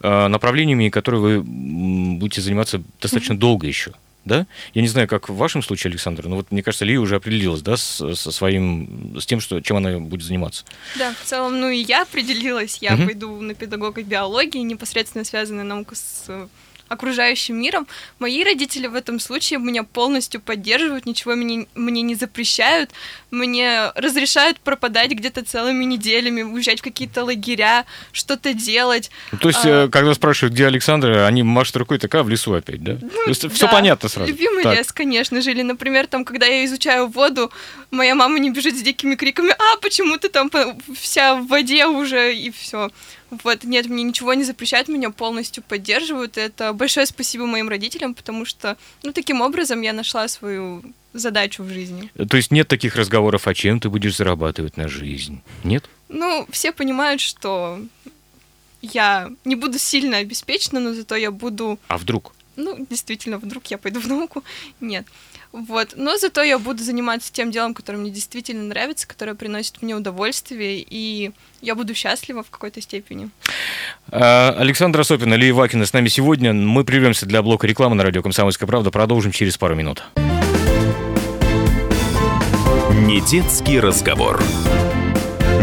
а, 0.00 0.26
направлениями, 0.28 0.88
которые 0.88 1.20
вы 1.20 1.42
будете 1.42 2.40
заниматься 2.40 2.82
достаточно 3.00 3.38
долго 3.38 3.68
еще 3.68 3.92
да? 4.26 4.46
Я 4.74 4.82
не 4.82 4.88
знаю, 4.88 5.08
как 5.08 5.30
в 5.30 5.36
вашем 5.36 5.62
случае, 5.62 5.90
Александр, 5.90 6.26
но 6.26 6.36
вот 6.36 6.50
мне 6.50 6.62
кажется, 6.62 6.84
Лия 6.84 7.00
уже 7.00 7.16
определилась, 7.16 7.62
да, 7.62 7.76
с, 7.76 8.14
со 8.14 8.32
своим, 8.32 9.18
с 9.18 9.24
тем, 9.24 9.40
что, 9.40 9.60
чем 9.60 9.78
она 9.78 9.98
будет 9.98 10.26
заниматься. 10.26 10.64
Да, 10.98 11.14
в 11.14 11.24
целом, 11.24 11.60
ну 11.60 11.70
и 11.70 11.78
я 11.78 12.02
определилась, 12.02 12.78
я 12.82 12.94
угу. 12.94 13.04
пойду 13.04 13.40
на 13.40 13.54
педагога 13.54 14.02
биологии, 14.02 14.58
непосредственно 14.58 15.24
связанная 15.24 15.64
наука 15.64 15.94
с 15.94 16.48
окружающим 16.88 17.60
миром. 17.60 17.86
Мои 18.18 18.44
родители 18.44 18.86
в 18.86 18.94
этом 18.94 19.20
случае 19.20 19.58
меня 19.58 19.82
полностью 19.82 20.40
поддерживают, 20.40 21.06
ничего 21.06 21.34
мне, 21.34 21.66
мне 21.74 22.02
не 22.02 22.14
запрещают, 22.14 22.90
мне 23.30 23.90
разрешают 23.94 24.60
пропадать 24.60 25.10
где-то 25.10 25.44
целыми 25.44 25.84
неделями, 25.84 26.42
уезжать 26.42 26.80
в 26.80 26.82
какие-то 26.82 27.24
лагеря, 27.24 27.84
что-то 28.12 28.54
делать. 28.54 29.10
Ну, 29.32 29.38
то 29.38 29.48
есть, 29.48 29.64
а... 29.64 29.88
когда 29.88 30.14
спрашивают, 30.14 30.54
где 30.54 30.66
Александр, 30.66 31.18
они 31.18 31.42
машут 31.42 31.76
рукой, 31.76 31.98
такая 31.98 32.22
в 32.22 32.28
лесу 32.28 32.54
опять, 32.54 32.82
да? 32.82 32.98
Ну, 33.00 33.08
то 33.08 33.28
есть, 33.28 33.42
да. 33.42 33.48
все 33.48 33.68
понятно 33.68 34.08
сразу. 34.08 34.30
Любимый 34.30 34.62
так. 34.62 34.76
лес, 34.76 34.92
конечно 34.92 35.40
же. 35.40 35.50
Или, 35.50 35.62
например, 35.62 36.06
там, 36.06 36.24
когда 36.24 36.46
я 36.46 36.64
изучаю 36.64 37.08
воду, 37.08 37.50
моя 37.90 38.14
мама 38.14 38.38
не 38.38 38.50
бежит 38.50 38.76
с 38.76 38.82
дикими 38.82 39.14
криками, 39.14 39.50
а 39.50 39.76
почему 39.80 40.16
ты 40.18 40.28
там 40.28 40.50
вся 40.94 41.36
в 41.36 41.46
воде 41.46 41.86
уже, 41.86 42.34
и 42.34 42.50
все. 42.50 42.90
Вот, 43.30 43.64
нет, 43.64 43.86
мне 43.86 44.04
ничего 44.04 44.34
не 44.34 44.44
запрещают, 44.44 44.88
меня 44.88 45.10
полностью 45.10 45.62
поддерживают. 45.62 46.36
Это 46.38 46.72
большое 46.72 47.06
спасибо 47.06 47.46
моим 47.46 47.68
родителям, 47.68 48.14
потому 48.14 48.44
что, 48.44 48.76
ну, 49.02 49.12
таким 49.12 49.40
образом 49.40 49.82
я 49.82 49.92
нашла 49.92 50.28
свою 50.28 50.82
задачу 51.12 51.62
в 51.62 51.68
жизни. 51.68 52.10
То 52.28 52.36
есть 52.36 52.50
нет 52.50 52.68
таких 52.68 52.96
разговоров, 52.96 53.48
о 53.48 53.54
чем 53.54 53.80
ты 53.80 53.88
будешь 53.88 54.16
зарабатывать 54.16 54.76
на 54.76 54.88
жизнь? 54.88 55.40
Нет? 55.64 55.88
Ну, 56.08 56.46
все 56.50 56.72
понимают, 56.72 57.20
что 57.20 57.80
я 58.82 59.30
не 59.44 59.56
буду 59.56 59.78
сильно 59.78 60.18
обеспечена, 60.18 60.80
но 60.80 60.94
зато 60.94 61.16
я 61.16 61.30
буду... 61.30 61.78
А 61.88 61.98
вдруг? 61.98 62.32
Ну, 62.56 62.86
действительно, 62.88 63.38
вдруг 63.38 63.66
я 63.66 63.78
пойду 63.78 64.00
в 64.00 64.06
науку. 64.06 64.44
Нет. 64.80 65.06
Вот. 65.52 65.94
Но 65.96 66.16
зато 66.18 66.42
я 66.42 66.58
буду 66.58 66.82
заниматься 66.82 67.32
тем 67.32 67.50
делом, 67.50 67.74
которое 67.74 67.98
мне 67.98 68.10
действительно 68.10 68.64
нравится, 68.64 69.06
которое 69.06 69.34
приносит 69.34 69.82
мне 69.82 69.94
удовольствие, 69.94 70.84
и 70.88 71.32
я 71.60 71.74
буду 71.74 71.94
счастлива 71.94 72.42
в 72.42 72.50
какой-то 72.50 72.80
степени. 72.80 73.30
А, 74.10 74.54
Александра 74.58 75.02
Сопина, 75.02 75.34
Лия 75.34 75.54
Вакина 75.54 75.86
с 75.86 75.92
нами 75.92 76.08
сегодня. 76.08 76.52
Мы 76.52 76.84
прервемся 76.84 77.26
для 77.26 77.42
блока 77.42 77.66
рекламы 77.66 77.94
на 77.94 78.02
радио 78.02 78.22
«Комсомольская 78.22 78.66
правда». 78.66 78.90
Продолжим 78.90 79.32
через 79.32 79.56
пару 79.56 79.74
минут. 79.74 80.02
Не 83.06 83.20
детский 83.20 83.78
разговор. 83.78 84.42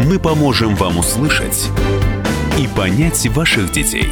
Мы 0.06 0.20
поможем 0.20 0.76
вам 0.76 1.00
услышать 1.00 1.70
и 2.60 2.68
понять 2.76 3.26
ваших 3.28 3.72
детей. 3.72 4.10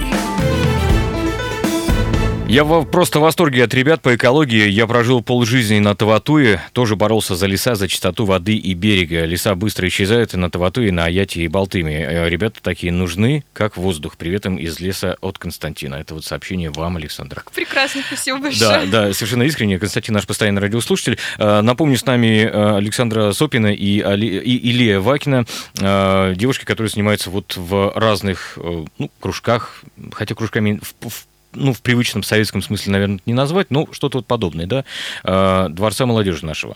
Я 2.52 2.66
просто 2.66 3.20
в 3.20 3.22
восторге 3.22 3.64
от 3.64 3.74
ребят 3.74 4.02
по 4.02 4.14
экологии. 4.14 4.68
Я 4.68 4.86
прожил 4.86 5.24
полжизни 5.24 5.80
на 5.80 5.96
Таватуе, 5.96 6.60
тоже 6.74 6.98
боролся 6.98 7.38
за 7.38 7.46
леса, 7.48 7.76
за 7.76 7.88
чистоту 7.88 8.26
воды 8.26 8.58
и 8.58 8.74
берега. 8.74 9.24
Леса 9.24 9.56
быстро 9.56 9.88
исчезают 9.88 10.34
и 10.34 10.38
на 10.38 10.52
Таватуе, 10.52 10.92
на 10.92 11.06
Аяте 11.06 11.44
и 11.44 11.48
Балтыме. 11.48 12.02
Э, 12.02 12.28
ребята 12.28 12.62
такие 12.62 12.92
нужны, 12.92 13.46
как 13.54 13.78
воздух. 13.78 14.18
Привет 14.18 14.48
им 14.48 14.58
из 14.58 14.82
леса 14.82 15.16
от 15.22 15.38
Константина. 15.38 15.96
Это 15.96 16.14
вот 16.14 16.26
сообщение 16.26 16.72
вам, 16.72 16.98
Александр. 16.98 17.42
Прекрасно, 17.56 18.02
спасибо 18.06 18.40
большое. 18.40 18.86
Да, 18.88 19.06
да, 19.08 19.14
совершенно 19.14 19.44
искренне. 19.44 19.80
Константин 19.80 20.16
наш 20.16 20.28
постоянный 20.28 20.62
радиослушатель. 20.62 21.18
Э, 21.38 21.62
напомню, 21.62 21.98
с 21.98 22.06
нами 22.06 22.50
э, 22.52 22.76
Александра 22.76 23.32
Сопина 23.32 23.74
и, 23.74 24.02
Али, 24.02 24.28
и 24.28 24.72
Илья 24.72 25.00
Вакина, 25.00 25.46
девушки, 25.74 26.66
которые 26.66 26.90
занимаются 26.90 27.30
вот 27.30 27.56
в 27.56 27.94
разных 27.96 28.58
ну, 28.98 29.10
кружках, 29.22 29.84
хотя 30.12 30.36
кружками 30.36 30.82
в, 30.82 31.10
в 31.10 31.28
ну, 31.54 31.74
в 31.74 31.82
привычном 31.82 32.24
советском 32.24 32.62
смысле, 32.62 32.92
наверное, 32.94 33.20
не 33.26 33.34
назвать, 33.34 33.72
но 33.72 33.88
что-то 33.92 34.20
вот 34.20 34.28
подобное, 34.28 34.66
да, 34.66 34.86
э, 35.24 35.68
Дворца 35.70 36.06
молодежи 36.06 36.46
нашего. 36.46 36.76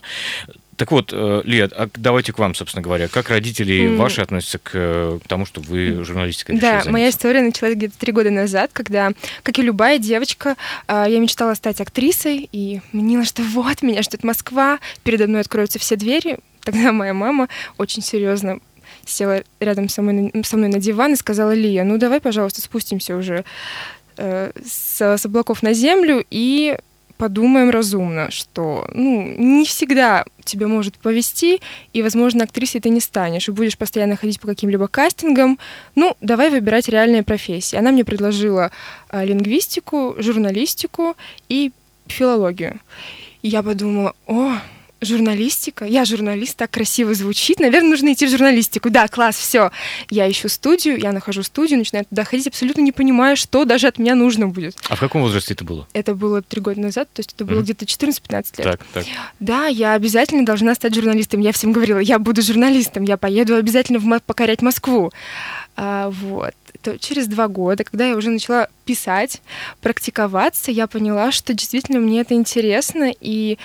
Так 0.76 0.92
вот, 0.92 1.10
э, 1.12 1.42
Лия, 1.44 1.70
а 1.74 1.88
давайте 1.94 2.32
к 2.32 2.38
вам, 2.38 2.54
собственно 2.54 2.82
говоря. 2.82 3.08
Как 3.08 3.30
родители 3.30 3.86
mm. 3.86 3.96
ваши 3.96 4.20
относятся 4.20 4.58
к, 4.58 5.20
к 5.24 5.28
тому, 5.28 5.46
что 5.46 5.60
вы 5.62 6.04
журналистикой 6.04 6.58
Да, 6.58 6.82
моя 6.86 7.08
история 7.08 7.40
началась 7.40 7.74
где-то 7.74 7.96
три 7.98 8.12
года 8.12 8.30
назад, 8.30 8.70
когда, 8.74 9.12
как 9.42 9.58
и 9.58 9.62
любая 9.62 9.98
девочка, 9.98 10.56
э, 10.86 11.06
я 11.08 11.18
мечтала 11.18 11.54
стать 11.54 11.80
актрисой 11.80 12.48
и 12.52 12.82
мнила, 12.92 13.24
что 13.24 13.42
вот, 13.42 13.82
меня 13.82 14.02
ждет 14.02 14.22
Москва, 14.22 14.78
передо 15.02 15.26
мной 15.26 15.40
откроются 15.40 15.78
все 15.78 15.96
двери. 15.96 16.38
Тогда 16.62 16.92
моя 16.92 17.14
мама 17.14 17.48
очень 17.78 18.02
серьезно 18.02 18.60
села 19.06 19.42
рядом 19.60 19.88
со 19.88 20.02
мной, 20.02 20.32
со 20.44 20.56
мной 20.56 20.68
на 20.68 20.78
диван 20.78 21.14
и 21.14 21.16
сказала, 21.16 21.54
Лия, 21.54 21.84
ну 21.84 21.96
давай, 21.96 22.20
пожалуйста, 22.20 22.60
спустимся 22.60 23.16
уже 23.16 23.44
Э, 24.18 24.50
с, 24.64 25.00
с 25.00 25.26
облаков 25.26 25.62
на 25.62 25.74
землю 25.74 26.24
и 26.30 26.76
подумаем 27.18 27.70
разумно, 27.70 28.30
что 28.30 28.88
ну, 28.94 29.34
не 29.36 29.64
всегда 29.64 30.24
тебе 30.44 30.66
может 30.66 30.96
повести, 30.98 31.60
и, 31.92 32.02
возможно, 32.02 32.44
актрисой 32.44 32.80
ты 32.80 32.88
не 32.88 33.00
станешь, 33.00 33.48
и 33.48 33.52
будешь 33.52 33.76
постоянно 33.76 34.16
ходить 34.16 34.40
по 34.40 34.46
каким-либо 34.46 34.88
кастингам. 34.88 35.58
Ну, 35.94 36.16
давай 36.20 36.50
выбирать 36.50 36.88
реальные 36.88 37.22
профессии. 37.22 37.76
Она 37.76 37.90
мне 37.90 38.04
предложила 38.04 38.70
а, 39.08 39.24
лингвистику, 39.24 40.14
журналистику 40.18 41.16
и 41.48 41.72
филологию. 42.06 42.80
И 43.42 43.48
я 43.48 43.62
подумала, 43.62 44.14
о, 44.26 44.52
журналистика. 45.00 45.84
Я 45.84 46.04
журналист, 46.04 46.56
так 46.56 46.70
красиво 46.70 47.14
звучит. 47.14 47.60
Наверное, 47.60 47.90
нужно 47.90 48.12
идти 48.12 48.26
в 48.26 48.30
журналистику. 48.30 48.90
Да, 48.90 49.08
класс, 49.08 49.36
все. 49.36 49.70
Я 50.10 50.30
ищу 50.30 50.48
студию, 50.48 50.98
я 50.98 51.12
нахожу 51.12 51.42
студию, 51.42 51.78
начинаю 51.78 52.04
туда 52.06 52.24
ходить, 52.24 52.46
абсолютно 52.46 52.80
не 52.80 52.92
понимая, 52.92 53.36
что 53.36 53.64
даже 53.64 53.86
от 53.88 53.98
меня 53.98 54.14
нужно 54.14 54.48
будет. 54.48 54.76
А 54.88 54.96
в 54.96 55.00
каком 55.00 55.22
возрасте 55.22 55.54
это 55.54 55.64
было? 55.64 55.86
Это 55.92 56.14
было 56.14 56.42
три 56.42 56.60
года 56.60 56.80
назад, 56.80 57.08
то 57.12 57.20
есть 57.20 57.34
это 57.34 57.44
было 57.44 57.60
mm. 57.60 57.62
где-то 57.62 57.84
14-15 57.84 58.34
лет. 58.34 58.46
Так, 58.56 58.80
так. 58.92 59.04
Да, 59.40 59.66
я 59.66 59.92
обязательно 59.92 60.44
должна 60.44 60.74
стать 60.74 60.94
журналистом. 60.94 61.40
Я 61.40 61.52
всем 61.52 61.72
говорила, 61.72 61.98
я 61.98 62.18
буду 62.18 62.42
журналистом, 62.42 63.04
я 63.04 63.16
поеду 63.16 63.56
обязательно 63.56 63.98
в 63.98 64.20
покорять 64.20 64.62
Москву. 64.62 65.12
А, 65.76 66.10
вот. 66.10 66.54
То 66.82 66.98
через 66.98 67.26
два 67.26 67.48
года, 67.48 67.84
когда 67.84 68.06
я 68.06 68.16
уже 68.16 68.30
начала 68.30 68.68
писать, 68.84 69.42
практиковаться, 69.80 70.70
я 70.70 70.86
поняла, 70.86 71.32
что 71.32 71.52
действительно 71.52 71.98
мне 71.98 72.20
это 72.20 72.34
интересно, 72.34 73.12
и 73.20 73.58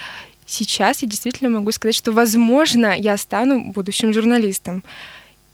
сейчас 0.51 1.01
я 1.01 1.07
действительно 1.07 1.49
могу 1.49 1.71
сказать, 1.71 1.95
что, 1.95 2.11
возможно, 2.11 2.95
я 2.97 3.17
стану 3.17 3.71
будущим 3.71 4.13
журналистом. 4.13 4.83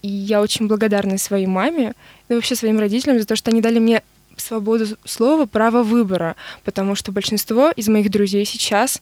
И 0.02 0.08
я 0.08 0.42
очень 0.42 0.68
благодарна 0.68 1.18
своей 1.18 1.48
маме, 1.48 1.94
и 2.30 2.34
вообще 2.34 2.56
своим 2.56 2.80
родителям 2.80 3.20
за 3.20 3.26
то, 3.26 3.36
что 3.36 3.52
они 3.52 3.62
дали 3.62 3.80
мне 3.80 4.04
свободу 4.38 4.86
слова, 5.06 5.46
право 5.46 5.84
выбора, 5.84 6.36
потому 6.64 6.96
что 6.96 7.12
большинство 7.12 7.72
из 7.76 7.88
моих 7.88 8.12
друзей 8.12 8.46
сейчас, 8.46 9.02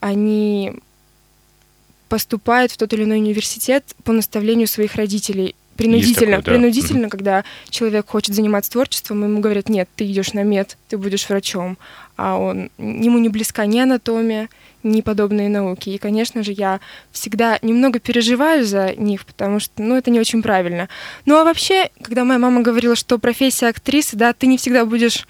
они 0.00 0.74
поступают 2.08 2.70
в 2.70 2.76
тот 2.76 2.92
или 2.92 3.04
иной 3.04 3.18
университет 3.18 3.84
по 4.04 4.12
наставлению 4.12 4.68
своих 4.68 4.94
родителей 4.94 5.56
принудительно, 5.76 6.36
такое, 6.36 6.44
да. 6.44 6.52
принудительно, 6.52 7.06
mm-hmm. 7.06 7.10
когда 7.10 7.44
человек 7.70 8.08
хочет 8.08 8.34
заниматься 8.34 8.70
творчеством, 8.70 9.24
ему 9.24 9.40
говорят, 9.40 9.68
нет, 9.68 9.88
ты 9.96 10.04
идешь 10.04 10.32
на 10.32 10.42
мед, 10.42 10.76
ты 10.88 10.98
будешь 10.98 11.28
врачом, 11.28 11.78
а 12.16 12.36
он 12.36 12.70
ему 12.78 13.18
не 13.18 13.28
близка 13.28 13.66
ни 13.66 13.80
анатомия, 13.80 14.48
неподобные 14.82 15.48
науки. 15.48 15.90
И, 15.90 15.98
конечно 15.98 16.42
же, 16.42 16.52
я 16.52 16.80
всегда 17.10 17.58
немного 17.62 17.98
переживаю 17.98 18.64
за 18.64 18.94
них, 18.94 19.24
потому 19.26 19.60
что, 19.60 19.82
ну, 19.82 19.96
это 19.96 20.10
не 20.10 20.20
очень 20.20 20.42
правильно. 20.42 20.88
Ну, 21.26 21.36
а 21.36 21.44
вообще, 21.44 21.90
когда 22.02 22.24
моя 22.24 22.38
мама 22.38 22.62
говорила, 22.62 22.96
что 22.96 23.18
профессия 23.18 23.68
актрисы, 23.68 24.16
да, 24.16 24.32
ты 24.32 24.46
не 24.46 24.58
всегда 24.58 24.84
будешь 24.84 25.26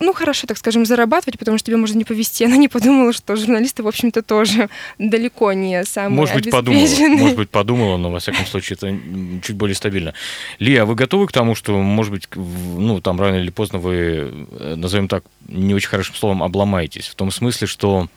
ну, 0.00 0.12
хорошо, 0.12 0.46
так 0.46 0.58
скажем, 0.58 0.86
зарабатывать, 0.86 1.38
потому 1.38 1.58
что 1.58 1.66
тебе 1.66 1.76
может 1.76 1.96
не 1.96 2.04
повезти. 2.04 2.44
Она 2.44 2.56
не 2.56 2.68
подумала, 2.68 3.12
что 3.12 3.36
журналисты, 3.36 3.82
в 3.82 3.88
общем-то, 3.88 4.22
тоже 4.22 4.68
далеко 4.98 5.52
не 5.52 5.84
самые 5.84 6.20
Может 6.20 6.34
быть, 6.36 6.50
подумала, 6.50 7.08
может 7.08 7.36
быть, 7.36 7.50
подумала, 7.50 7.96
но, 7.96 8.10
во 8.10 8.18
всяком 8.18 8.46
случае, 8.46 8.76
это 8.76 9.42
чуть 9.42 9.56
более 9.56 9.74
стабильно. 9.74 10.14
Лия, 10.58 10.82
а 10.82 10.86
вы 10.86 10.94
готовы 10.94 11.26
к 11.26 11.32
тому, 11.32 11.54
что, 11.54 11.76
может 11.78 12.12
быть, 12.12 12.28
ну, 12.34 13.00
там 13.00 13.20
рано 13.20 13.36
или 13.36 13.50
поздно 13.50 13.78
вы, 13.78 14.46
э, 14.58 14.74
назовем 14.76 15.08
так, 15.08 15.24
не 15.48 15.74
очень 15.74 15.88
хорошим 15.88 16.14
словом, 16.14 16.42
обломаетесь? 16.42 17.08
В 17.08 17.14
том 17.14 17.30
смысле, 17.30 17.66
что 17.66 18.08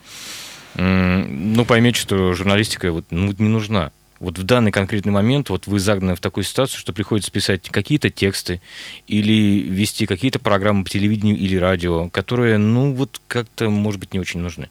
ну, 0.78 1.64
поймете, 1.64 2.00
что 2.00 2.32
журналистика 2.34 2.92
вот, 2.92 3.06
ну, 3.10 3.34
не 3.38 3.48
нужна. 3.48 3.90
Вот 4.20 4.38
в 4.38 4.42
данный 4.42 4.72
конкретный 4.72 5.12
момент 5.12 5.48
вот 5.50 5.66
вы 5.66 5.78
загнаны 5.78 6.16
в 6.16 6.20
такую 6.20 6.44
ситуацию, 6.44 6.78
что 6.78 6.92
приходится 6.92 7.30
писать 7.30 7.68
какие-то 7.68 8.10
тексты 8.10 8.60
или 9.06 9.60
вести 9.60 10.06
какие-то 10.06 10.38
программы 10.38 10.84
по 10.84 10.90
телевидению 10.90 11.36
или 11.36 11.56
радио, 11.56 12.08
которые, 12.08 12.58
ну, 12.58 12.92
вот 12.92 13.20
как-то, 13.28 13.70
может 13.70 14.00
быть, 14.00 14.12
не 14.12 14.20
очень 14.20 14.40
нужны. 14.40 14.68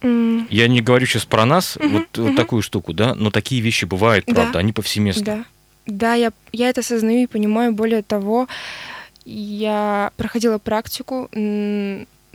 Mm. 0.00 0.46
Я 0.50 0.68
не 0.68 0.80
говорю 0.80 1.06
сейчас 1.06 1.24
про 1.24 1.44
нас, 1.44 1.76
mm-hmm, 1.76 1.88
вот, 1.88 2.02
mm-hmm. 2.12 2.26
вот 2.28 2.36
такую 2.36 2.62
штуку, 2.62 2.92
да, 2.92 3.14
но 3.14 3.30
такие 3.30 3.60
вещи 3.60 3.84
бывают, 3.84 4.26
правда, 4.26 4.54
да. 4.54 4.58
они 4.60 4.72
повсеместно. 4.72 5.24
Да, 5.24 5.44
да 5.86 6.14
я, 6.14 6.32
я 6.52 6.68
это 6.68 6.80
осознаю 6.80 7.22
и 7.22 7.26
понимаю. 7.26 7.72
Более 7.72 8.02
того, 8.02 8.48
я 9.24 10.12
проходила 10.16 10.58
практику 10.58 11.28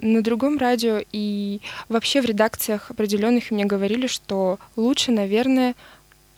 на 0.03 0.21
другом 0.21 0.57
радио 0.57 1.01
и 1.11 1.61
вообще 1.89 2.21
в 2.21 2.25
редакциях 2.25 2.91
определенных 2.91 3.51
мне 3.51 3.65
говорили, 3.65 4.07
что 4.07 4.59
лучше, 4.75 5.11
наверное, 5.11 5.75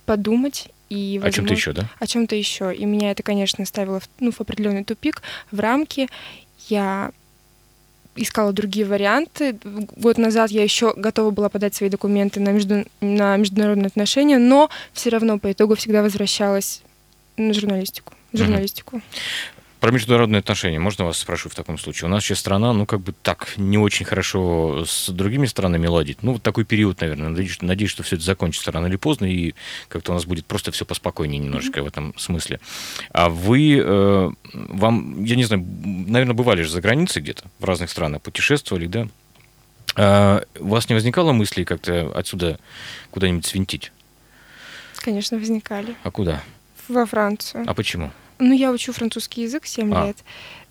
подумать 0.05 0.69
и 0.89 1.19
возможно, 1.19 1.27
о 1.27 1.31
чем-то 1.31 1.53
еще, 1.53 1.73
да? 1.73 1.89
О 1.99 2.07
чем-то 2.07 2.35
еще. 2.35 2.73
И 2.73 2.85
меня 2.85 3.11
это, 3.11 3.23
конечно, 3.23 3.65
ставило 3.65 3.99
в, 3.99 4.09
ну, 4.19 4.31
в 4.31 4.39
определенный 4.39 4.83
тупик, 4.83 5.21
в 5.51 5.59
рамки. 5.59 6.07
Я 6.67 7.11
искала 8.15 8.53
другие 8.53 8.85
варианты. 8.85 9.57
Год 9.63 10.17
назад 10.17 10.51
я 10.51 10.63
еще 10.63 10.93
готова 10.95 11.31
была 11.31 11.49
подать 11.49 11.75
свои 11.75 11.89
документы 11.89 12.39
на, 12.39 12.49
между, 12.49 12.85
на 13.01 13.35
международные 13.35 13.87
отношения, 13.87 14.37
но 14.37 14.69
все 14.93 15.09
равно 15.09 15.39
по 15.39 15.51
итогу 15.51 15.75
всегда 15.75 16.01
возвращалась 16.01 16.81
на 17.35 17.53
журналистику. 17.53 18.13
Журналистику. 18.31 19.01
Про 19.85 19.91
международные 19.91 20.39
отношения 20.39 20.79
можно 20.79 21.05
вас 21.05 21.19
спрошу 21.19 21.47
в 21.47 21.53
таком 21.53 21.77
случае? 21.77 22.07
У 22.07 22.11
нас 22.11 22.23
сейчас 22.23 22.39
страна, 22.39 22.73
ну, 22.73 22.87
как 22.87 23.01
бы 23.01 23.11
так 23.11 23.53
не 23.55 23.77
очень 23.77 24.03
хорошо 24.03 24.83
с 24.83 25.09
другими 25.09 25.45
странами 25.45 25.85
ладит. 25.85 26.23
Ну, 26.23 26.33
вот 26.33 26.41
такой 26.41 26.65
период, 26.65 27.01
наверное. 27.01 27.29
Надеюсь, 27.29 27.61
надеюсь, 27.61 27.91
что 27.91 28.01
все 28.01 28.15
это 28.15 28.25
закончится 28.25 28.71
рано 28.71 28.87
или 28.87 28.95
поздно, 28.95 29.25
и 29.25 29.53
как-то 29.87 30.11
у 30.11 30.15
нас 30.15 30.25
будет 30.25 30.47
просто 30.47 30.71
все 30.71 30.85
поспокойнее 30.85 31.37
немножечко 31.37 31.81
mm-hmm. 31.81 31.83
в 31.83 31.87
этом 31.87 32.17
смысле. 32.17 32.59
А 33.11 33.29
вы, 33.29 33.79
э, 33.79 34.31
вам, 34.53 35.23
я 35.23 35.35
не 35.35 35.43
знаю, 35.43 35.63
наверное, 35.63 36.33
бывали 36.33 36.63
же 36.63 36.71
за 36.71 36.81
границей 36.81 37.21
где-то, 37.21 37.43
в 37.59 37.65
разных 37.65 37.91
странах, 37.91 38.23
путешествовали, 38.23 38.87
да? 38.87 39.07
А 39.95 40.45
у 40.61 40.69
вас 40.69 40.89
не 40.89 40.95
возникало 40.95 41.31
мысли 41.31 41.63
как-то 41.63 42.11
отсюда 42.17 42.57
куда-нибудь 43.11 43.45
свинтить? 43.45 43.91
Конечно, 44.95 45.37
возникали. 45.37 45.95
А 46.01 46.09
куда? 46.09 46.41
Во 46.87 47.05
Францию. 47.05 47.65
А 47.67 47.75
почему? 47.75 48.11
Ну, 48.39 48.53
я 48.53 48.71
учу 48.71 48.93
французский 48.93 49.43
язык 49.43 49.65
7 49.65 49.93
а. 49.93 50.07
лет. 50.07 50.17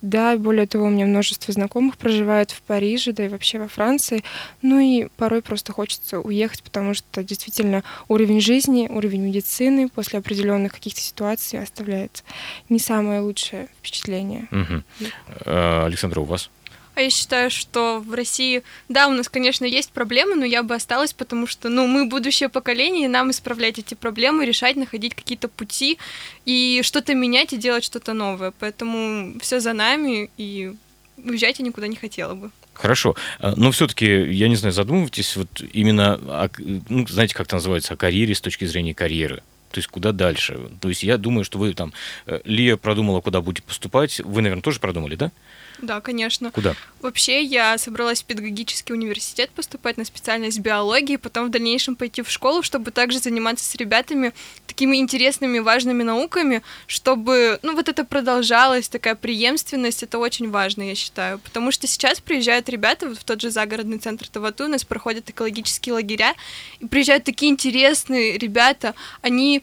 Да, 0.03 0.37
более 0.37 0.67
того, 0.67 0.85
у 0.85 0.91
меня 0.91 1.07
множество 1.07 1.55
знакомых 1.55 1.97
проживает 1.97 2.51
в 2.51 2.61
Париже, 2.61 3.13
да 3.13 3.25
и 3.25 3.29
вообще 3.29 3.59
во 3.59 3.69
Франции. 3.69 4.23
Ну 4.61 4.79
и 4.79 5.09
порой 5.17 5.41
просто 5.41 5.73
хочется 5.73 6.21
уехать, 6.21 6.63
потому 6.63 6.93
что 6.93 7.25
действительно 7.25 7.83
уровень 8.09 8.43
жизни, 8.43 8.87
уровень 8.91 9.23
медицины 9.23 9.89
после 9.89 10.19
определенных 10.19 10.73
каких-то 10.73 11.01
ситуаций 11.01 11.59
оставляет 11.59 12.23
не 12.69 12.79
самое 12.79 13.21
лучшее 13.21 13.69
впечатление. 13.79 14.47
Угу. 14.51 15.51
Александра, 15.51 16.21
у 16.21 16.25
вас? 16.25 16.51
А 16.95 17.03
я 17.03 17.11
считаю, 17.11 17.51
что 17.51 18.01
в 18.01 18.15
России, 18.15 18.63
да, 18.89 19.09
у 19.09 19.13
нас, 19.13 19.29
конечно, 19.29 19.65
есть 19.65 19.91
проблемы, 19.91 20.37
но 20.37 20.45
я 20.45 20.63
бы 20.63 20.75
осталась, 20.75 21.13
потому 21.13 21.47
что, 21.47 21.69
ну, 21.69 21.87
мы 21.87 22.07
будущее 22.07 22.49
поколение, 22.49 23.07
и 23.07 23.09
нам 23.09 23.31
исправлять 23.31 23.79
эти 23.79 23.95
проблемы, 23.95 24.47
решать, 24.47 24.77
находить 24.77 25.15
какие-то 25.15 25.49
пути 25.49 25.99
и 26.45 26.81
что-то 26.83 27.15
менять 27.15 27.53
и 27.53 27.57
делать 27.57 27.85
что-то 27.85 28.13
новое. 28.13 28.53
Поэтому 28.59 29.39
все 29.41 29.61
за 29.61 29.73
нами, 29.73 30.31
и 30.37 30.75
уезжать 31.17 31.59
я 31.59 31.65
никуда 31.65 31.89
не 31.89 31.97
хотела 31.97 32.35
бы. 32.35 32.51
Хорошо. 32.75 33.17
А, 33.39 33.55
но 33.57 33.71
все-таки, 33.71 34.07
я 34.07 34.49
не 34.49 34.57
знаю, 34.57 34.73
задумывайтесь 34.73 35.37
вот 35.37 35.49
именно, 35.73 36.15
о, 36.15 36.49
ну, 36.89 37.07
знаете, 37.07 37.35
как 37.35 37.47
это 37.47 37.57
называется, 37.57 37.95
о 37.95 37.97
карьере 37.97 38.35
с 38.35 38.41
точки 38.41 38.65
зрения 38.65 38.95
карьеры. 38.95 39.43
То 39.71 39.79
есть 39.79 39.89
куда 39.89 40.13
дальше? 40.13 40.71
То 40.81 40.89
есть 40.89 41.03
я 41.03 41.19
думаю, 41.19 41.45
что 41.45 41.59
вы 41.59 41.75
там, 41.75 41.93
э, 42.27 42.41
Лия 42.45 42.77
продумала, 42.77 43.21
куда 43.21 43.41
будете 43.41 43.67
поступать. 43.67 44.21
Вы, 44.21 44.43
наверное, 44.43 44.63
тоже 44.63 44.79
продумали, 44.79 45.17
да? 45.17 45.33
Да, 45.79 46.01
конечно. 46.01 46.51
Куда? 46.51 46.75
Вообще, 47.01 47.43
я 47.43 47.77
собралась 47.79 48.23
в 48.23 48.25
педагогический 48.25 48.93
университет 48.93 49.51
поступать 49.51 49.97
на 49.97 50.05
специальность 50.05 50.61
биологии, 50.61 51.17
потом 51.17 51.49
в 51.49 51.51
дальнейшем 51.51 51.97
пойти 51.97 52.23
в 52.23 52.31
школу, 52.31 52.63
чтобы 52.63 52.91
также 52.91 53.19
заниматься 53.19 53.65
с 53.65 53.75
ребятами 53.75 54.33
такими 54.67 54.97
интересными, 54.97 55.59
важными 55.59 56.03
науками, 56.03 56.63
чтобы, 56.87 57.59
ну, 57.63 57.75
вот 57.75 57.89
это 57.89 58.05
продолжалось, 58.05 58.89
такая 58.89 59.15
преемственность, 59.15 60.03
это 60.03 60.19
очень 60.19 60.51
важно, 60.51 60.83
я 60.83 60.95
считаю. 60.95 61.39
Потому 61.39 61.71
что 61.71 61.87
сейчас 61.87 62.21
приезжают 62.21 62.69
ребята 62.69 63.09
вот 63.09 63.19
в 63.19 63.25
тот 63.25 63.41
же 63.41 63.51
загородный 63.51 63.99
центр 63.99 64.27
Тавату, 64.29 64.65
у 64.65 64.69
нас 64.69 64.85
проходят 64.85 65.29
экологические 65.29 65.95
лагеря, 65.95 66.35
и 66.81 66.87
приезжают 66.87 67.25
такие 67.25 67.53
интересные 67.53 68.39
ребята, 68.39 68.95
они 69.21 69.63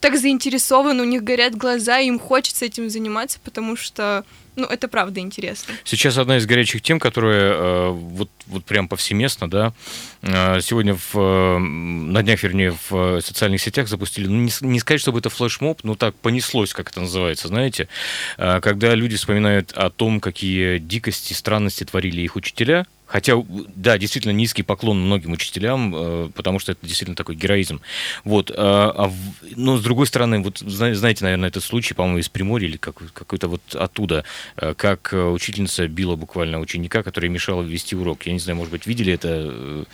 так 0.00 0.16
заинтересованы, 0.18 1.02
у 1.02 1.06
них 1.06 1.24
горят 1.24 1.56
глаза, 1.56 1.98
им 1.98 2.18
хочется 2.18 2.64
этим 2.64 2.88
заниматься, 2.90 3.40
потому 3.42 3.76
что 3.76 4.24
ну, 4.56 4.66
это 4.66 4.88
правда 4.88 5.20
интересно. 5.20 5.74
Сейчас 5.84 6.16
одна 6.18 6.38
из 6.38 6.46
горячих 6.46 6.82
тем, 6.82 6.98
которая 6.98 7.52
э, 7.52 7.90
вот, 7.90 8.30
вот 8.46 8.64
прям 8.64 8.88
повсеместно, 8.88 9.48
да, 9.48 9.72
э, 10.22 10.60
сегодня 10.62 10.94
в, 10.94 11.14
э, 11.14 11.58
на 11.58 12.22
днях, 12.22 12.42
вернее, 12.42 12.76
в 12.88 13.20
социальных 13.20 13.60
сетях 13.60 13.88
запустили, 13.88 14.26
ну, 14.26 14.36
не, 14.36 14.50
не 14.62 14.80
сказать, 14.80 15.00
чтобы 15.00 15.18
это 15.18 15.28
флешмоб, 15.28 15.84
но 15.84 15.94
так 15.94 16.14
понеслось, 16.14 16.72
как 16.72 16.90
это 16.90 17.00
называется, 17.00 17.48
знаете, 17.48 17.88
э, 18.38 18.60
когда 18.60 18.94
люди 18.94 19.16
вспоминают 19.16 19.72
о 19.72 19.90
том, 19.90 20.20
какие 20.20 20.78
дикости, 20.78 21.34
странности 21.34 21.84
творили 21.84 22.22
их 22.22 22.36
учителя, 22.36 22.86
Хотя, 23.06 23.34
да, 23.76 23.98
действительно 23.98 24.32
низкий 24.32 24.62
поклон 24.62 25.00
многим 25.00 25.32
учителям, 25.32 25.94
э, 25.94 26.30
потому 26.34 26.58
что 26.58 26.72
это 26.72 26.84
действительно 26.84 27.14
такой 27.14 27.36
героизм. 27.36 27.80
Вот. 28.24 28.50
А, 28.54 28.92
а 28.96 29.12
но 29.54 29.76
с 29.76 29.82
другой 29.82 30.08
стороны, 30.08 30.40
вот 30.40 30.58
знаете, 30.58 31.24
наверное, 31.24 31.48
этот 31.48 31.62
случай, 31.62 31.94
по-моему, 31.94 32.18
из 32.18 32.28
Приморья 32.28 32.68
или 32.68 32.76
как, 32.76 32.96
какой-то 33.12 33.46
вот 33.46 33.62
оттуда, 33.74 34.24
э, 34.56 34.74
как 34.76 35.14
учительница 35.14 35.86
била 35.86 36.16
буквально 36.16 36.58
ученика, 36.58 37.04
который 37.04 37.30
мешал 37.30 37.62
вести 37.62 37.94
урок. 37.94 38.26
Я 38.26 38.32
не 38.32 38.40
знаю, 38.40 38.56
может 38.56 38.72
быть, 38.72 38.86
видели 38.86 39.12
это, 39.12 39.28
э, 39.30 39.84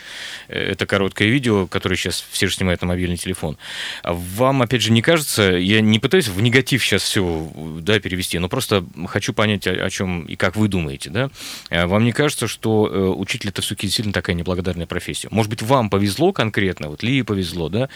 это 0.49 0.87
короткое 0.87 1.29
видео, 1.29 1.67
которое 1.67 1.97
сейчас 1.97 2.25
все 2.31 2.47
же 2.47 2.55
снимают 2.55 2.81
на 2.81 2.89
мобильный 2.89 3.19
телефон. 3.19 3.59
Вам, 4.05 4.63
опять 4.63 4.81
же, 4.81 4.91
не 4.91 5.03
кажется, 5.03 5.43
я 5.43 5.83
не 5.83 5.99
пытаюсь 5.99 6.29
в 6.29 6.41
негатив 6.41 6.83
сейчас 6.83 7.03
все 7.03 7.51
да, 7.81 8.01
перевести, 8.01 8.39
но 8.39 8.49
просто 8.49 8.87
хочу 9.07 9.35
понять, 9.35 9.67
о, 9.67 9.85
о 9.85 9.91
чем 9.91 10.25
и 10.25 10.37
как 10.37 10.57
вы 10.57 10.69
думаете, 10.69 11.11
да? 11.11 11.31
Вам 11.71 12.05
не 12.05 12.13
кажется, 12.13 12.49
что 12.49 13.02
Э, 13.02 13.02
учитель 13.11 13.51
это 13.51 13.63
все-таки 13.63 13.87
действительно 13.87 14.13
такая 14.13 14.37
неблагодарная 14.37 14.87
профессия. 14.87 15.29
Может 15.31 15.51
быть, 15.51 15.63
вам 15.63 15.91
повезло 15.91 16.33
конкретно, 16.33 16.89
вот 16.89 17.03
Лии 17.03 17.23
повезло, 17.23 17.69
да, 17.69 17.89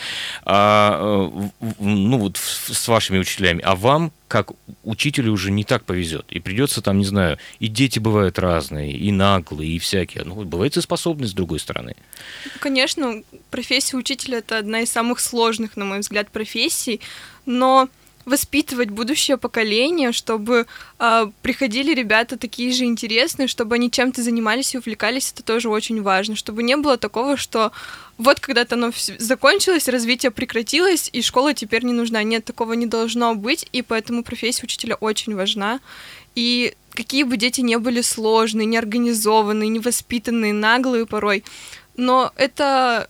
а, 0.45 1.31
э, 1.61 1.65
ну 1.79 2.19
вот 2.19 2.37
с 2.37 2.89
вашими 2.89 3.19
учителями, 3.19 3.63
а 3.65 3.76
вам 3.76 4.13
как 4.28 4.50
учителю 4.83 5.33
уже 5.33 5.50
не 5.50 5.65
так 5.65 5.85
повезет. 5.85 6.26
И 6.30 6.41
придется 6.41 6.83
там, 6.83 6.99
не 6.99 7.04
знаю, 7.04 7.39
и 7.61 7.69
дети 7.69 7.99
бывают 7.99 8.39
разные, 8.39 8.93
и 8.93 9.13
наглые, 9.13 9.71
и 9.73 9.78
всякие. 9.78 10.25
Ну, 10.25 10.45
бывает 10.45 10.76
и 10.76 10.80
способность 10.80 11.33
с 11.33 11.35
другой 11.35 11.61
стороны. 11.61 11.95
Конечно, 12.59 13.23
профессия 13.50 13.97
учителя 13.97 14.39
это 14.39 14.59
одна 14.59 14.80
из 14.80 14.91
самых 14.91 15.21
сложных, 15.21 15.76
на 15.76 15.85
мой 15.85 16.00
взгляд, 16.00 16.30
профессий, 16.30 17.00
но 17.45 17.89
воспитывать 18.26 18.91
будущее 18.91 19.36
поколение, 19.39 20.12
чтобы 20.12 20.67
э, 20.99 21.30
приходили 21.43 21.95
ребята 21.95 22.36
такие 22.36 22.73
же 22.73 22.84
интересные, 22.84 23.47
чтобы 23.47 23.76
они 23.76 23.91
чем-то 23.91 24.21
занимались 24.21 24.75
и 24.75 24.78
увлекались, 24.78 25.32
это 25.32 25.45
тоже 25.45 25.69
очень 25.71 26.02
важно, 26.02 26.34
чтобы 26.34 26.65
не 26.65 26.76
было 26.76 26.99
такого, 26.99 27.36
что 27.36 27.71
вот 28.19 28.41
когда-то 28.41 28.75
оно 28.75 28.91
закончилось, 29.19 29.89
развитие 29.89 30.32
прекратилось, 30.32 31.08
и 31.12 31.23
школа 31.23 31.54
теперь 31.54 31.84
не 31.84 31.93
нужна. 31.93 32.23
Нет, 32.25 32.45
такого 32.45 32.73
не 32.73 32.86
должно 32.86 33.34
быть, 33.36 33.69
и 33.73 33.82
поэтому 33.82 34.25
профессия 34.25 34.65
учителя 34.65 34.97
очень 34.97 35.36
важна. 35.36 35.78
И 36.34 36.75
какие 36.91 37.23
бы 37.23 37.36
дети 37.36 37.60
не 37.60 37.78
были 37.78 38.00
сложные, 38.00 38.67
неорганизованные, 38.67 39.69
невоспитанные, 39.69 40.52
наглые 40.52 41.06
порой, 41.06 41.45
но 41.97 42.32
это 42.36 43.08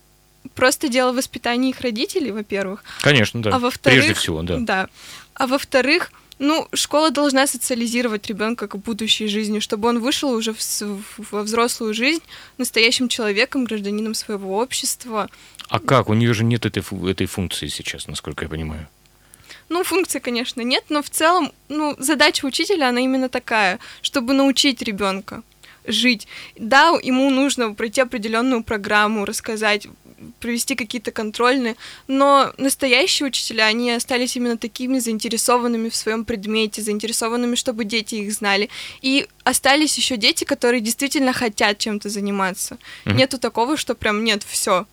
просто 0.57 0.89
дело 0.89 1.13
воспитания 1.13 1.71
их 1.71 1.81
родителей, 1.81 2.33
во-первых. 2.33 2.83
Конечно, 3.03 3.41
да. 3.43 3.51
А 3.51 3.59
во-вторых, 3.59 4.01
Прежде 4.01 4.15
всего, 4.15 4.43
да. 4.43 4.57
Да. 4.59 4.89
А 5.35 5.47
во-вторых, 5.47 6.11
ну, 6.39 6.69
школа 6.75 7.11
должна 7.11 7.47
социализировать 7.47 8.27
ребенка 8.27 8.67
к 8.67 8.77
будущей 8.77 9.29
жизни, 9.29 9.61
чтобы 9.61 9.89
он 9.89 10.01
вышел 10.01 10.31
уже 10.31 10.53
в, 10.53 10.61
в, 10.61 11.33
во 11.33 11.43
взрослую 11.43 11.95
жизнь 11.95 12.23
настоящим 12.59 13.09
человеком, 13.09 13.65
гражданином 13.65 14.15
своего 14.15 14.59
общества. 14.59 15.29
А 15.69 15.79
как? 15.79 16.09
У 16.09 16.15
нее 16.15 16.35
же 16.35 16.45
нет 16.45 16.67
этой, 16.67 16.83
этой 17.11 17.27
функции 17.27 17.69
сейчас, 17.69 18.07
насколько 18.09 18.45
я 18.45 18.49
понимаю. 18.49 18.89
Ну, 19.69 19.83
функции, 19.83 20.21
конечно, 20.21 20.61
нет, 20.61 20.85
но 20.91 21.03
в 21.03 21.11
целом, 21.11 21.53
ну, 21.69 21.97
задача 21.99 22.45
учителя, 22.47 22.89
она 22.89 23.01
именно 23.01 23.29
такая, 23.29 23.79
чтобы 24.03 24.33
научить 24.33 24.83
ребенка 24.83 25.43
жить. 25.87 26.29
Да, 26.57 26.97
ему 27.03 27.31
нужно 27.31 27.73
пройти 27.73 28.01
определенную 28.01 28.63
программу, 28.63 29.25
рассказать, 29.25 29.89
провести 30.41 30.75
какие-то 30.75 31.11
контрольные, 31.11 31.77
но 32.09 32.53
настоящие 32.59 33.29
учителя, 33.29 33.67
они 33.67 33.91
остались 33.91 34.37
именно 34.37 34.57
такими 34.57 34.99
заинтересованными 34.99 35.89
в 35.89 35.97
своем 35.97 36.25
предмете, 36.25 36.83
заинтересованными, 36.83 37.55
чтобы 37.55 37.85
дети 37.85 38.17
их 38.17 38.33
знали. 38.33 38.69
И 39.03 39.27
остались 39.45 39.97
еще 39.97 40.17
дети, 40.17 40.45
которые 40.45 40.81
действительно 40.81 41.33
хотят 41.33 41.79
чем-то 41.79 42.09
заниматься. 42.09 42.79
Mm-hmm. 43.05 43.15
Нету 43.15 43.39
такого, 43.39 43.77
что 43.77 43.95
прям 43.95 44.25
нет, 44.25 44.43
все, 44.43 44.87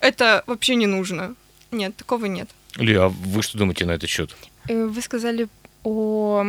это 0.00 0.44
вообще 0.46 0.74
не 0.74 0.86
нужно. 0.86 1.34
Нет, 1.70 1.96
такого 1.96 2.26
нет. 2.26 2.48
Ли, 2.76 2.94
а 2.94 3.08
вы 3.08 3.42
что 3.42 3.58
думаете 3.58 3.84
на 3.84 3.92
этот 3.92 4.08
счет? 4.08 4.34
Э, 4.68 4.86
вы 4.86 5.02
сказали 5.02 5.48
о 5.84 6.44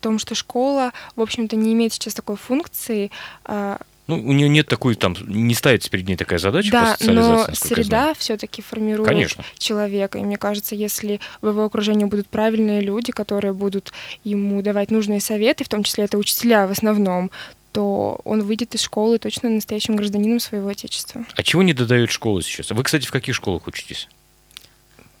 том, 0.00 0.18
что 0.18 0.34
школа, 0.34 0.92
в 1.16 1.20
общем-то, 1.22 1.56
не 1.56 1.72
имеет 1.72 1.92
сейчас 1.92 2.14
такой 2.14 2.36
функции 2.36 3.10
а, 3.44 3.80
ну, 4.08 4.16
у 4.16 4.32
нее 4.32 4.48
нет 4.48 4.66
такой, 4.66 4.96
там, 4.96 5.14
не 5.26 5.54
ставится 5.54 5.88
перед 5.88 6.08
ней 6.08 6.16
такая 6.16 6.38
задача 6.38 6.70
да, 6.72 6.96
по 6.98 7.12
но 7.12 7.46
среда 7.52 8.14
все-таки 8.14 8.60
формирует 8.60 9.08
Конечно. 9.08 9.44
человека. 9.58 10.18
И 10.18 10.22
мне 10.22 10.36
кажется, 10.36 10.74
если 10.74 11.20
в 11.40 11.48
его 11.48 11.64
окружении 11.64 12.04
будут 12.04 12.26
правильные 12.26 12.80
люди, 12.80 13.12
которые 13.12 13.52
будут 13.52 13.92
ему 14.24 14.60
давать 14.60 14.90
нужные 14.90 15.20
советы, 15.20 15.64
в 15.64 15.68
том 15.68 15.84
числе 15.84 16.04
это 16.04 16.18
учителя 16.18 16.66
в 16.66 16.72
основном, 16.72 17.30
то 17.70 18.20
он 18.24 18.42
выйдет 18.42 18.74
из 18.74 18.82
школы 18.82 19.18
точно 19.18 19.48
настоящим 19.48 19.96
гражданином 19.96 20.40
своего 20.40 20.68
отечества. 20.68 21.24
А 21.34 21.42
чего 21.42 21.62
не 21.62 21.72
додает 21.72 22.10
школа 22.10 22.42
сейчас? 22.42 22.70
Вы, 22.70 22.82
кстати, 22.82 23.06
в 23.06 23.12
каких 23.12 23.34
школах 23.34 23.66
учитесь? 23.66 24.08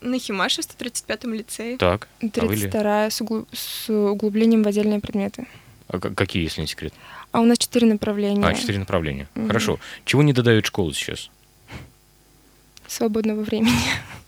На 0.00 0.18
Химаше 0.18 0.62
в 0.62 0.66
135-м 0.66 1.32
лицее. 1.32 1.78
Так. 1.78 2.08
32-я 2.20 3.06
а 3.06 3.10
с, 3.10 3.20
углуб... 3.20 3.48
с 3.52 3.88
углублением 3.88 4.64
в 4.64 4.68
отдельные 4.68 4.98
предметы. 4.98 5.46
А 5.92 5.98
какие, 5.98 6.42
если 6.42 6.62
не 6.62 6.66
секрет? 6.66 6.94
А 7.32 7.40
у 7.40 7.44
нас 7.44 7.58
четыре 7.58 7.86
направления. 7.86 8.44
А, 8.44 8.54
четыре 8.54 8.78
направления. 8.78 9.28
Угу. 9.34 9.46
Хорошо. 9.46 9.78
Чего 10.04 10.22
не 10.22 10.32
додает 10.32 10.66
школа 10.66 10.92
сейчас? 10.94 11.30
Свободного 12.86 13.42
времени. 13.42 13.72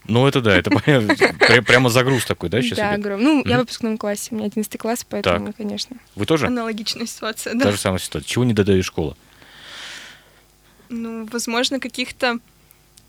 Ну, 0.07 0.27
это 0.27 0.43
да, 0.43 0.55
это 0.55 0.71
прямо 1.63 1.89
загруз 1.89 2.27
такой, 2.27 2.51
да, 2.51 2.61
сейчас? 2.61 2.77
Да, 2.77 2.93
огромный. 2.93 3.25
Ну, 3.25 3.43
я 3.47 3.57
в 3.57 3.61
выпускном 3.61 3.97
классе, 3.97 4.29
у 4.33 4.35
меня 4.35 4.47
11 4.47 4.79
класс, 4.79 5.07
поэтому, 5.09 5.55
конечно. 5.55 5.97
Вы 6.15 6.27
тоже? 6.27 6.47
Аналогичная 6.47 7.07
ситуация, 7.07 7.55
да. 7.55 7.65
Та 7.65 7.73
же 7.73 7.79
самая 7.79 7.99
ситуация. 7.99 8.29
Чего 8.29 8.45
не 8.45 8.53
додает 8.53 8.85
школа? 8.85 9.17
Ну, 10.91 11.27
возможно, 11.33 11.81
каких-то 11.81 12.39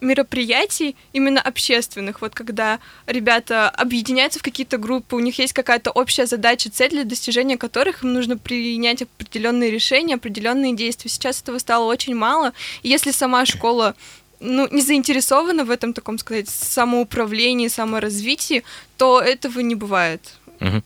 мероприятий, 0.01 0.95
именно 1.13 1.41
общественных, 1.41 2.21
вот 2.21 2.36
когда 2.36 2.79
ребята 3.08 3.69
объединяются 3.69 4.39
в 4.39 4.43
какие-то 4.43 4.77
группы, 4.77 5.15
у 5.15 5.19
них 5.19 5.39
есть 5.39 5.53
какая-то 5.53 5.91
общая 5.91 6.25
задача, 6.25 6.69
цель, 6.69 6.91
для 6.91 7.03
достижения 7.03 7.58
которых 7.58 8.03
им 8.03 8.13
нужно 8.13 8.38
принять 8.38 9.01
определенные 9.01 9.71
решения, 9.71 10.15
определенные 10.15 10.75
действия. 10.75 11.10
Сейчас 11.10 11.41
этого 11.41 11.60
стало 11.60 11.86
очень 11.86 12.15
мало, 12.15 12.53
и 12.84 12.89
если 12.89 13.12
сама 13.12 13.45
школа 13.45 13.95
ну, 14.39 14.67
не 14.71 14.81
заинтересована 14.81 15.63
в 15.63 15.71
этом 15.71 15.93
таком, 15.93 16.17
сказать, 16.17 16.49
самоуправлении, 16.49 17.67
саморазвитии, 17.67 18.63
то 18.97 19.21
этого 19.21 19.62
не 19.62 19.75
бывает. 19.75 20.21
Угу. 20.60 20.81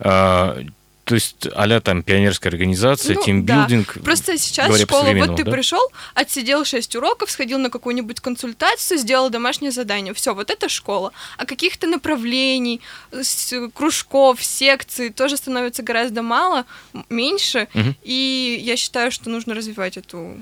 А, 0.00 0.58
то 1.10 1.14
есть 1.14 1.48
а 1.56 1.80
там 1.80 2.04
пионерская 2.04 2.52
организация, 2.52 3.16
ну, 3.16 3.24
тимбилдинг. 3.24 3.94
Да. 3.96 4.02
Просто 4.02 4.38
сейчас 4.38 4.80
школа, 4.80 5.12
вот 5.12 5.36
ты 5.36 5.42
да? 5.42 5.50
пришел, 5.50 5.80
отсидел 6.14 6.64
6 6.64 6.94
уроков, 6.94 7.32
сходил 7.32 7.58
на 7.58 7.68
какую-нибудь 7.68 8.20
консультацию, 8.20 8.96
сделал 8.96 9.28
домашнее 9.28 9.72
задание. 9.72 10.14
Все, 10.14 10.36
вот 10.36 10.50
это 10.50 10.68
школа. 10.68 11.10
А 11.36 11.46
каких-то 11.46 11.88
направлений, 11.88 12.80
кружков, 13.74 14.40
секций 14.44 15.10
тоже 15.10 15.36
становится 15.36 15.82
гораздо 15.82 16.22
мало, 16.22 16.64
меньше. 17.08 17.66
Угу. 17.74 17.94
И 18.04 18.60
я 18.62 18.76
считаю, 18.76 19.10
что 19.10 19.30
нужно 19.30 19.54
развивать 19.54 19.96
эту 19.96 20.36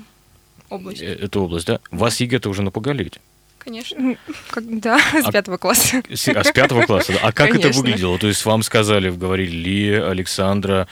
область. 0.69 1.01
Э, 1.01 1.15
эту 1.15 1.41
область, 1.41 1.65
да? 1.65 1.79
Вас 1.89 2.19
ЕГЭ-то 2.19 2.47
уже 2.47 2.61
напугали 2.61 3.03
ведь? 3.03 3.19
Конечно. 3.59 4.15
Как, 4.49 4.79
да, 4.79 4.99
с 5.13 5.25
а, 5.25 5.31
пятого 5.31 5.57
класса. 5.57 6.01
С, 6.09 6.27
а 6.29 6.43
с 6.43 6.51
пятого 6.51 6.83
класса, 6.83 7.13
да. 7.13 7.19
А 7.21 7.31
как 7.31 7.51
Конечно. 7.51 7.69
это 7.69 7.77
выглядело? 7.77 8.17
То 8.17 8.27
есть 8.27 8.43
вам 8.45 8.63
сказали, 8.63 9.09
говорили, 9.09 9.55
Лия, 9.55 9.93
Александра, 9.93 10.87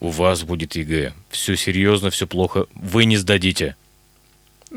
у 0.00 0.08
вас 0.08 0.42
будет 0.42 0.74
ЕГЭ. 0.74 1.12
Все 1.30 1.56
серьезно, 1.56 2.10
все 2.10 2.26
плохо. 2.26 2.66
Вы 2.74 3.04
не 3.04 3.16
сдадите. 3.16 3.76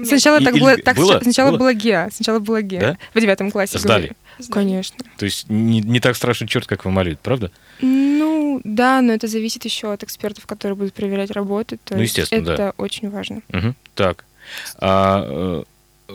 Сначала 0.03 0.39
и, 0.39 0.45
так 0.45 0.53
было, 0.57 0.77
так 0.77 0.95
было? 0.95 1.19
Сначала 1.21 1.49
было? 1.49 1.57
было 1.57 1.73
ГИА. 1.73 2.09
Сначала 2.13 2.39
было 2.39 2.61
ГИА. 2.61 2.79
Да? 2.79 2.97
В 3.13 3.19
девятом 3.19 3.51
классе. 3.51 3.79
Сдали? 3.79 4.11
Говорили. 4.37 4.51
Конечно. 4.51 4.97
То 5.17 5.25
есть 5.25 5.49
не, 5.49 5.81
не 5.81 5.99
так 5.99 6.15
страшный 6.15 6.47
черт, 6.47 6.67
как 6.67 6.85
его 6.85 6.91
малюют, 6.91 7.19
правда? 7.19 7.51
Ну, 7.81 8.61
да, 8.63 9.01
но 9.01 9.13
это 9.13 9.27
зависит 9.27 9.65
еще 9.65 9.91
от 9.91 10.03
экспертов, 10.03 10.45
которые 10.45 10.77
будут 10.77 10.93
проверять 10.93 11.31
работы. 11.31 11.77
То 11.83 11.95
ну, 11.95 12.01
естественно, 12.01 12.41
это 12.41 12.57
да. 12.57 12.73
очень 12.77 13.09
важно. 13.09 13.41
Угу. 13.51 13.73
Так. 13.95 14.25
А, 14.77 15.25
э, 15.27 15.63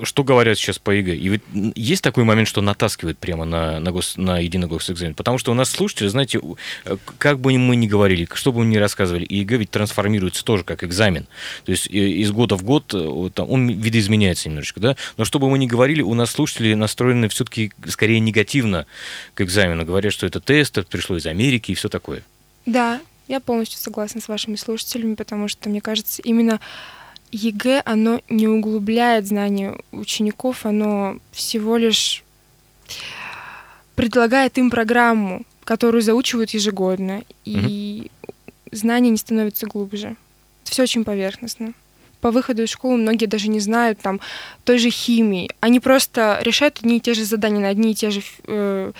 что 0.02 0.24
говорят 0.24 0.59
сейчас 0.59 0.78
по 0.78 0.90
ЕГЭ? 0.90 1.14
И 1.14 1.30
вот 1.30 1.40
есть 1.74 2.02
такой 2.02 2.24
момент, 2.24 2.48
что 2.48 2.61
натаскивает 2.61 3.18
прямо 3.18 3.44
на, 3.44 3.80
на, 3.80 3.92
гос, 3.92 4.16
на 4.16 4.38
единый 4.38 4.66
госэкзамен? 4.66 5.14
Потому 5.14 5.38
что 5.38 5.52
у 5.52 5.54
нас 5.54 5.70
слушатели, 5.70 6.09
знаете, 6.09 6.40
э, 6.85 6.96
как 7.18 7.40
бы 7.40 7.57
мы 7.59 7.76
ни 7.76 7.87
говорили, 7.87 8.28
что 8.35 8.52
бы 8.52 8.61
мы 8.61 8.66
ни 8.66 8.76
рассказывали, 8.76 9.26
ЕГЭ 9.28 9.57
ведь 9.59 9.70
трансформируется 9.70 10.44
тоже 10.44 10.64
как 10.64 10.85
экзамен. 10.85 11.26
То 11.64 11.72
есть 11.72 11.87
из 11.87 12.30
года 12.33 12.57
в 12.57 12.64
год 12.64 12.92
э, 12.94 12.98
он 12.98 13.68
видоизменяется 13.68 14.48
немножечко, 14.48 14.80
да? 14.80 14.96
Но 15.16 15.24
что 15.24 15.38
бы 15.38 15.48
мы 15.48 15.59
ни 15.59 15.66
говорили, 15.66 16.02
у 16.02 16.14
нас 16.14 16.30
слушатели 16.30 16.74
настроены 16.74 17.28
все-таки 17.28 17.72
скорее 17.87 18.20
негативно 18.20 18.87
к 19.35 19.40
экзамену. 19.40 19.85
Говорят, 19.85 20.12
что 20.12 20.26
это 20.26 20.40
тест, 20.40 20.78
это 20.78 20.88
пришло 20.88 21.16
из 21.16 21.26
Америки 21.26 21.72
и 21.72 21.74
все 21.74 21.88
такое. 21.88 22.22
Да, 22.66 23.00
я 23.28 23.40
полностью 23.40 23.78
согласна 23.78 24.20
с 24.20 24.28
вашими 24.28 24.57
слушателями, 24.57 25.14
потому 25.14 25.48
что, 25.48 25.68
мне 25.68 25.80
кажется, 25.80 26.20
именно 26.22 26.61
ЕГЭ, 27.35 27.83
оно 27.85 28.20
не 28.29 28.47
углубляет 28.47 29.27
знания 29.27 29.77
учеников, 29.90 30.64
оно 30.64 31.18
всего 31.33 31.77
лишь 31.77 32.23
предлагает 33.97 34.57
им 34.57 34.70
программу, 34.70 35.42
которую 35.64 36.03
заучивают 36.03 36.51
ежегодно, 36.51 37.23
и 37.44 38.11
угу. 38.23 38.33
знания 38.70 39.11
не 39.11 39.16
становятся 39.16 39.66
глубже. 39.66 40.16
Все 40.62 40.85
очень 40.85 41.05
поверхностно. 41.05 41.73
По 42.20 42.31
выходу 42.31 42.62
из 42.62 42.70
школы 42.70 42.97
многие 42.99 43.27
даже 43.27 43.49
не 43.49 43.61
знают 43.61 43.99
там 44.01 44.20
той 44.64 44.79
же 44.79 44.90
химии. 44.90 45.51
Они 45.61 45.81
просто 45.81 46.38
решают 46.42 46.79
одни 46.79 46.99
и 46.99 47.01
те 47.01 47.14
же 47.14 47.25
задания 47.25 47.61
на 47.61 47.68
одни 47.68 47.92
и 47.92 47.94
те 47.94 48.11
же 48.11 48.23
э, 48.47 48.92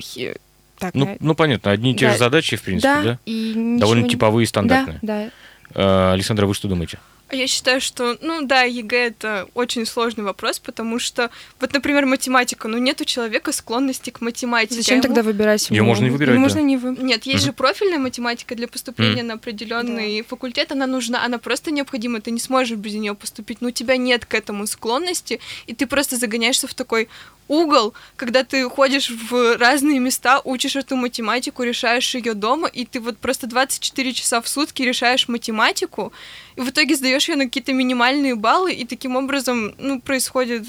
хи, 0.00 0.34
так, 0.78 0.94
ну, 0.94 1.06
на... 1.06 1.16
ну, 1.20 1.34
понятно, 1.34 1.72
одни 1.72 1.92
и 1.92 1.96
те 1.96 2.06
да. 2.06 2.12
же 2.12 2.18
задачи, 2.18 2.56
в 2.56 2.62
принципе, 2.62 2.88
да? 2.88 3.02
да? 3.02 3.18
И 3.26 3.76
Довольно 3.78 4.08
типовые 4.08 4.44
и 4.44 4.46
стандартные. 4.46 4.98
Да, 5.02 5.30
да. 5.74 6.10
Э, 6.10 6.12
Александра, 6.12 6.46
вы 6.46 6.54
что 6.54 6.68
думаете? 6.68 6.98
Я 7.32 7.46
считаю, 7.46 7.80
что, 7.80 8.18
ну 8.20 8.42
да, 8.42 8.62
ЕГЭ 8.62 9.06
это 9.06 9.48
очень 9.54 9.86
сложный 9.86 10.22
вопрос, 10.22 10.58
потому 10.58 10.98
что, 10.98 11.30
вот, 11.60 11.72
например, 11.72 12.04
математика, 12.04 12.68
ну 12.68 12.76
нет 12.76 13.00
у 13.00 13.04
человека 13.04 13.52
склонности 13.52 14.10
к 14.10 14.20
математике. 14.20 14.74
Зачем 14.74 14.96
ему... 14.96 15.02
тогда 15.02 15.22
выбирать? 15.22 15.70
Ее 15.70 15.82
можно 15.82 16.04
не 16.04 16.10
выбирать. 16.10 16.34
да. 16.34 16.40
можно 16.40 16.58
не 16.58 16.76
вы... 16.76 16.94
Нет, 16.96 17.24
есть 17.24 17.44
угу. 17.44 17.46
же 17.46 17.52
профильная 17.54 17.98
математика 17.98 18.54
для 18.54 18.68
поступления 18.68 19.22
угу. 19.22 19.28
на 19.28 19.34
определенный 19.34 20.18
да. 20.20 20.28
факультет, 20.28 20.72
она 20.72 20.86
нужна, 20.86 21.24
она 21.24 21.38
просто 21.38 21.70
необходима, 21.70 22.20
ты 22.20 22.30
не 22.30 22.40
сможешь 22.40 22.76
без 22.76 22.94
нее 22.94 23.14
поступить, 23.14 23.62
но 23.62 23.68
у 23.68 23.72
тебя 23.72 23.96
нет 23.96 24.26
к 24.26 24.34
этому 24.34 24.66
склонности, 24.66 25.40
и 25.66 25.74
ты 25.74 25.86
просто 25.86 26.16
загоняешься 26.16 26.66
в 26.66 26.74
такой 26.74 27.08
угол, 27.48 27.94
когда 28.16 28.44
ты 28.44 28.68
ходишь 28.68 29.10
в 29.10 29.56
разные 29.58 29.98
места, 29.98 30.40
учишь 30.44 30.76
эту 30.76 30.96
математику, 30.96 31.62
решаешь 31.62 32.14
ее 32.14 32.34
дома, 32.34 32.68
и 32.68 32.84
ты 32.84 33.00
вот 33.00 33.18
просто 33.18 33.46
24 33.46 34.12
часа 34.12 34.40
в 34.40 34.48
сутки 34.48 34.82
решаешь 34.82 35.28
математику, 35.28 36.12
и 36.56 36.60
в 36.60 36.70
итоге 36.70 36.96
сдаешь 36.96 37.28
ее 37.28 37.36
на 37.36 37.44
какие-то 37.44 37.72
минимальные 37.72 38.34
баллы, 38.34 38.72
и 38.72 38.84
таким 38.84 39.16
образом, 39.16 39.74
ну, 39.78 40.00
происходит 40.00 40.66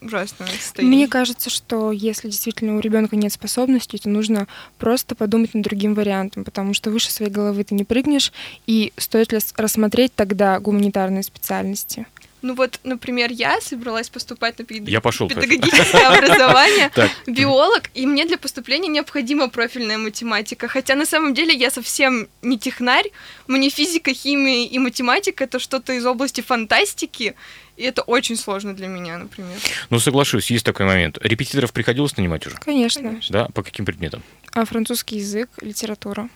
ужасное 0.00 0.48
состояние. 0.48 0.96
Мне 0.96 1.08
кажется, 1.08 1.50
что 1.50 1.92
если 1.92 2.28
действительно 2.28 2.76
у 2.76 2.80
ребенка 2.80 3.16
нет 3.16 3.32
способностей, 3.32 3.98
то 3.98 4.08
нужно 4.08 4.46
просто 4.78 5.14
подумать 5.14 5.54
над 5.54 5.64
другим 5.64 5.94
вариантом, 5.94 6.44
потому 6.44 6.74
что 6.74 6.90
выше 6.90 7.10
своей 7.10 7.30
головы 7.30 7.64
ты 7.64 7.74
не 7.74 7.84
прыгнешь, 7.84 8.32
и 8.66 8.92
стоит 8.96 9.32
ли 9.32 9.38
рассмотреть 9.56 10.14
тогда 10.14 10.58
гуманитарные 10.60 11.22
специальности? 11.22 12.06
Ну 12.42 12.54
вот, 12.54 12.80
например, 12.84 13.30
я 13.32 13.60
собралась 13.60 14.08
поступать 14.08 14.58
на 14.58 14.64
педаг... 14.64 14.88
я 14.88 15.00
пошел, 15.00 15.28
педагогическое 15.28 16.08
образование, 16.18 16.90
биолог, 17.26 17.90
и 17.94 18.06
мне 18.06 18.24
для 18.24 18.38
поступления 18.38 18.88
необходима 18.88 19.48
профильная 19.48 19.98
математика. 19.98 20.68
Хотя 20.68 20.94
на 20.94 21.06
самом 21.06 21.34
деле 21.34 21.54
я 21.54 21.70
совсем 21.70 22.28
не 22.42 22.58
технарь, 22.58 23.10
мне 23.46 23.70
физика, 23.70 24.12
химия 24.12 24.66
и 24.66 24.78
математика 24.78 25.44
это 25.44 25.58
что-то 25.58 25.92
из 25.92 26.04
области 26.04 26.40
фантастики, 26.40 27.34
и 27.76 27.82
это 27.82 28.02
очень 28.02 28.36
сложно 28.36 28.74
для 28.74 28.86
меня, 28.86 29.18
например. 29.18 29.58
Ну, 29.90 29.98
соглашусь, 29.98 30.50
есть 30.50 30.64
такой 30.64 30.86
момент. 30.86 31.18
Репетиторов 31.20 31.72
приходилось 31.72 32.16
нанимать 32.16 32.46
уже? 32.46 32.56
Конечно. 32.56 33.02
Конечно. 33.02 33.32
Да? 33.32 33.48
По 33.52 33.62
каким 33.62 33.84
предметам? 33.84 34.22
А 34.52 34.64
французский 34.64 35.16
язык, 35.16 35.50
литература. 35.60 36.28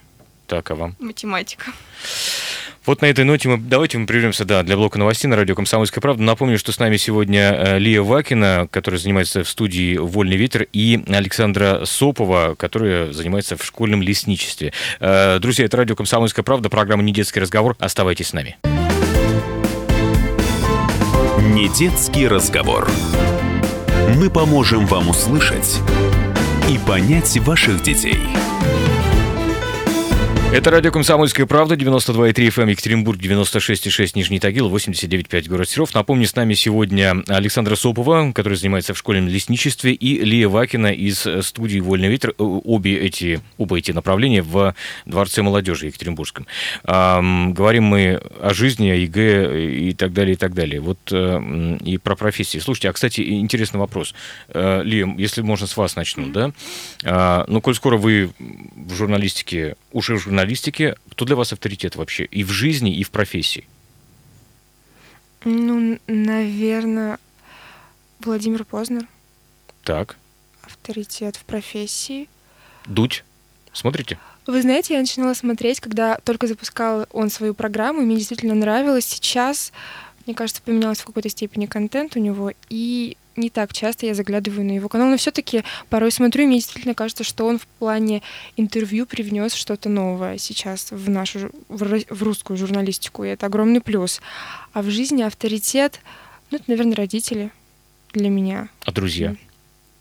Так, 0.47 0.71
а 0.71 0.75
вам? 0.75 0.97
Математика. 0.99 1.73
Вот 2.91 3.03
на 3.03 3.07
этой 3.07 3.25
ноте 3.25 3.49
мы 3.49 3.57
давайте 3.57 3.99
мы 3.99 4.07
прервемся 4.09 4.45
да, 4.45 4.65
для 4.65 4.77
блока 4.77 4.99
новостей 4.99 5.29
на 5.29 5.37
радио 5.37 5.55
«Комсомольская 5.55 6.03
правда». 6.03 6.25
Напомню, 6.25 6.59
что 6.59 6.73
с 6.73 6.81
нами 6.81 6.97
сегодня 6.97 7.55
э, 7.57 7.79
Лия 7.79 8.03
Вакина, 8.03 8.67
которая 8.69 8.99
занимается 8.99 9.45
в 9.45 9.49
студии 9.49 9.97
«Вольный 9.97 10.37
ветер», 10.37 10.67
и 10.73 11.01
Александра 11.07 11.85
Сопова, 11.85 12.57
которая 12.59 13.13
занимается 13.13 13.57
в 13.57 13.65
школьном 13.65 14.03
лесничестве. 14.03 14.73
Э, 14.99 15.39
друзья, 15.39 15.67
это 15.67 15.77
радио 15.77 15.95
«Комсомольская 15.95 16.43
правда», 16.43 16.69
программа 16.69 17.05
«Не 17.05 17.13
детский 17.13 17.39
разговор». 17.39 17.77
Оставайтесь 17.79 18.27
с 18.27 18.33
нами. 18.33 18.57
Не 21.39 21.69
детский 21.69 22.27
разговор. 22.27 22.91
Мы 24.17 24.31
поможем 24.31 24.85
вам 24.87 25.11
услышать 25.11 25.79
и 26.69 26.77
понять 26.85 27.39
ваших 27.39 27.85
детей. 27.85 28.19
Это 30.53 30.73
радио 30.73 30.91
«Комсомольская 30.91 31.47
правда», 31.47 31.77
92,3 31.77 32.49
FM, 32.49 32.63
эм, 32.63 32.69
Екатеринбург, 32.71 33.21
96,6 33.21 34.17
Нижний 34.17 34.41
Тагил, 34.41 34.69
89,5 34.69 35.49
город 35.49 35.69
Серов. 35.69 35.95
Напомню, 35.95 36.27
с 36.27 36.35
нами 36.35 36.55
сегодня 36.55 37.23
Александра 37.29 37.77
Сопова, 37.77 38.33
которая 38.33 38.59
занимается 38.59 38.93
в 38.93 38.99
школьном 38.99 39.29
лесничестве, 39.29 39.93
и 39.93 40.19
Лия 40.25 40.49
Вакина 40.49 40.89
из 40.89 41.25
студии 41.47 41.79
«Вольный 41.79 42.09
ветер». 42.09 42.35
Обе 42.37 42.99
эти, 42.99 43.41
оба 43.59 43.79
эти 43.79 43.93
направления 43.93 44.43
в 44.43 44.75
Дворце 45.07 45.43
молодежи 45.43 45.87
Екатеринбургском. 45.87 46.49
Эм, 46.83 47.55
говорим 47.55 47.85
мы 47.85 48.21
о 48.41 48.53
жизни, 48.53 48.91
о 48.91 48.97
ЕГЭ 48.97 49.69
и 49.71 49.93
так 49.95 50.13
далее, 50.13 50.33
и 50.33 50.37
так 50.37 50.53
далее. 50.55 50.81
Вот 50.81 50.99
э, 51.13 51.79
и 51.85 51.97
про 51.97 52.17
профессии. 52.17 52.59
Слушайте, 52.59 52.91
а, 52.91 52.93
кстати, 52.93 53.21
интересный 53.39 53.79
вопрос. 53.79 54.17
Э, 54.49 54.83
Лия, 54.83 55.15
если 55.17 55.43
можно 55.43 55.69
с 55.69 55.77
вас 55.77 55.95
начну, 55.95 56.27
да? 56.27 56.51
Э, 57.05 57.45
ну, 57.47 57.61
коль 57.61 57.77
скоро 57.77 57.97
вы 57.97 58.33
в 58.41 58.95
журналистике, 58.95 59.77
уже 59.93 60.17
в 60.17 60.19
журналистике, 60.19 60.40
журналистике, 60.41 60.97
кто 61.11 61.25
для 61.27 61.37
вас 61.37 61.53
авторитет 61.53 61.97
вообще 61.97 62.25
и 62.25 62.45
в 62.45 62.51
жизни, 62.51 62.97
и 62.97 63.05
в 63.05 63.11
профессии? 63.11 63.69
Ну, 65.45 65.99
наверное, 66.07 67.19
Владимир 68.21 68.65
Познер. 68.65 69.07
Так. 69.85 70.17
Авторитет 70.63 71.37
в 71.37 71.45
профессии. 71.45 72.29
Дудь. 72.87 73.25
Смотрите? 73.73 74.19
Вы 74.47 74.63
знаете, 74.63 74.95
я 74.95 75.01
начинала 75.01 75.35
смотреть, 75.35 75.81
когда 75.81 76.17
только 76.25 76.47
запускал 76.47 77.07
он 77.13 77.31
свою 77.31 77.55
программу, 77.55 78.01
и 78.01 78.05
мне 78.05 78.17
действительно 78.17 78.55
нравилось. 78.55 79.05
Сейчас, 79.05 79.73
мне 80.31 80.37
кажется, 80.37 80.63
поменялся 80.63 81.03
в 81.03 81.07
какой-то 81.07 81.29
степени 81.29 81.67
контент 81.67 82.15
у 82.15 82.21
него, 82.21 82.53
и 82.69 83.17
не 83.35 83.51
так 83.51 83.73
часто 83.73 84.07
я 84.07 84.15
заглядываю 84.15 84.65
на 84.65 84.71
его 84.71 84.89
канал, 84.89 85.09
но 85.09 85.17
все-таки 85.17 85.65
порой 85.89 86.13
смотрю, 86.13 86.45
и 86.45 86.47
мне 86.47 86.59
действительно 86.59 86.95
кажется, 86.95 87.25
что 87.25 87.47
он 87.47 87.59
в 87.59 87.67
плане 87.67 88.23
интервью 88.57 89.07
привнес 89.07 89.55
что-то 89.55 89.89
новое 89.89 90.39
сейчас 90.39 90.93
в 90.93 91.11
нашу 91.11 91.51
в 91.69 92.23
русскую 92.23 92.57
журналистику, 92.57 93.25
и 93.25 93.29
это 93.29 93.47
огромный 93.47 93.81
плюс. 93.81 94.21
А 94.73 94.83
в 94.83 94.91
жизни 94.91 95.23
авторитет, 95.23 96.01
ну, 96.53 96.59
это, 96.59 96.67
наверное, 96.69 96.95
родители 96.95 97.51
для 98.13 98.29
меня. 98.29 98.69
А 98.85 98.93
друзья? 98.93 99.35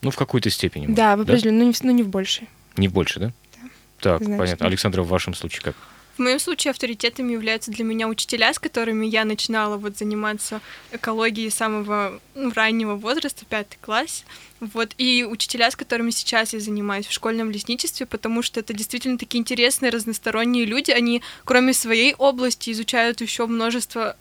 Ну, 0.02 0.12
в 0.12 0.16
какой-то 0.16 0.52
степени. 0.52 0.86
Да, 0.94 1.18
в 1.18 1.22
определенной, 1.22 1.60
да? 1.60 1.66
но, 1.66 1.72
не, 1.72 1.74
но 1.82 1.92
не 1.92 2.04
в 2.04 2.10
большей. 2.10 2.48
Не 2.78 2.88
в 2.88 2.94
большей, 2.94 3.20
да? 3.20 3.34
Да. 3.56 3.70
Так, 4.00 4.24
Значит, 4.24 4.38
понятно. 4.38 4.66
Александра, 4.68 5.02
в 5.02 5.08
вашем 5.08 5.34
случае 5.34 5.64
как? 5.64 5.76
В 6.20 6.22
моем 6.22 6.40
случае 6.40 6.72
авторитетами 6.72 7.32
являются 7.32 7.72
для 7.72 7.86
меня 7.86 8.10
учителя, 8.10 8.54
с 8.54 8.60
которыми 8.60 9.06
я 9.06 9.24
начинала 9.24 9.78
вот 9.78 9.98
заниматься 9.98 10.60
экологией 10.92 11.50
самого 11.50 12.20
ну, 12.36 12.52
раннего 12.54 12.96
возраста, 12.96 13.46
пятый 13.46 13.78
класс. 13.80 14.26
Вот, 14.60 14.94
и 14.98 15.24
учителя, 15.24 15.72
с 15.72 15.78
которыми 15.78 16.10
сейчас 16.10 16.52
я 16.52 16.60
занимаюсь 16.60 17.08
в 17.08 17.14
школьном 17.14 17.52
лесничестве, 17.52 18.06
потому 18.06 18.42
что 18.42 18.60
это 18.60 18.74
действительно 18.74 19.18
такие 19.18 19.40
интересные, 19.40 19.92
разносторонние 19.92 20.66
люди. 20.66 20.92
Они, 20.92 21.22
кроме 21.46 21.72
своей 21.74 22.14
области, 22.16 22.72
изучают 22.72 23.22
еще 23.22 23.46
множество 23.46 24.18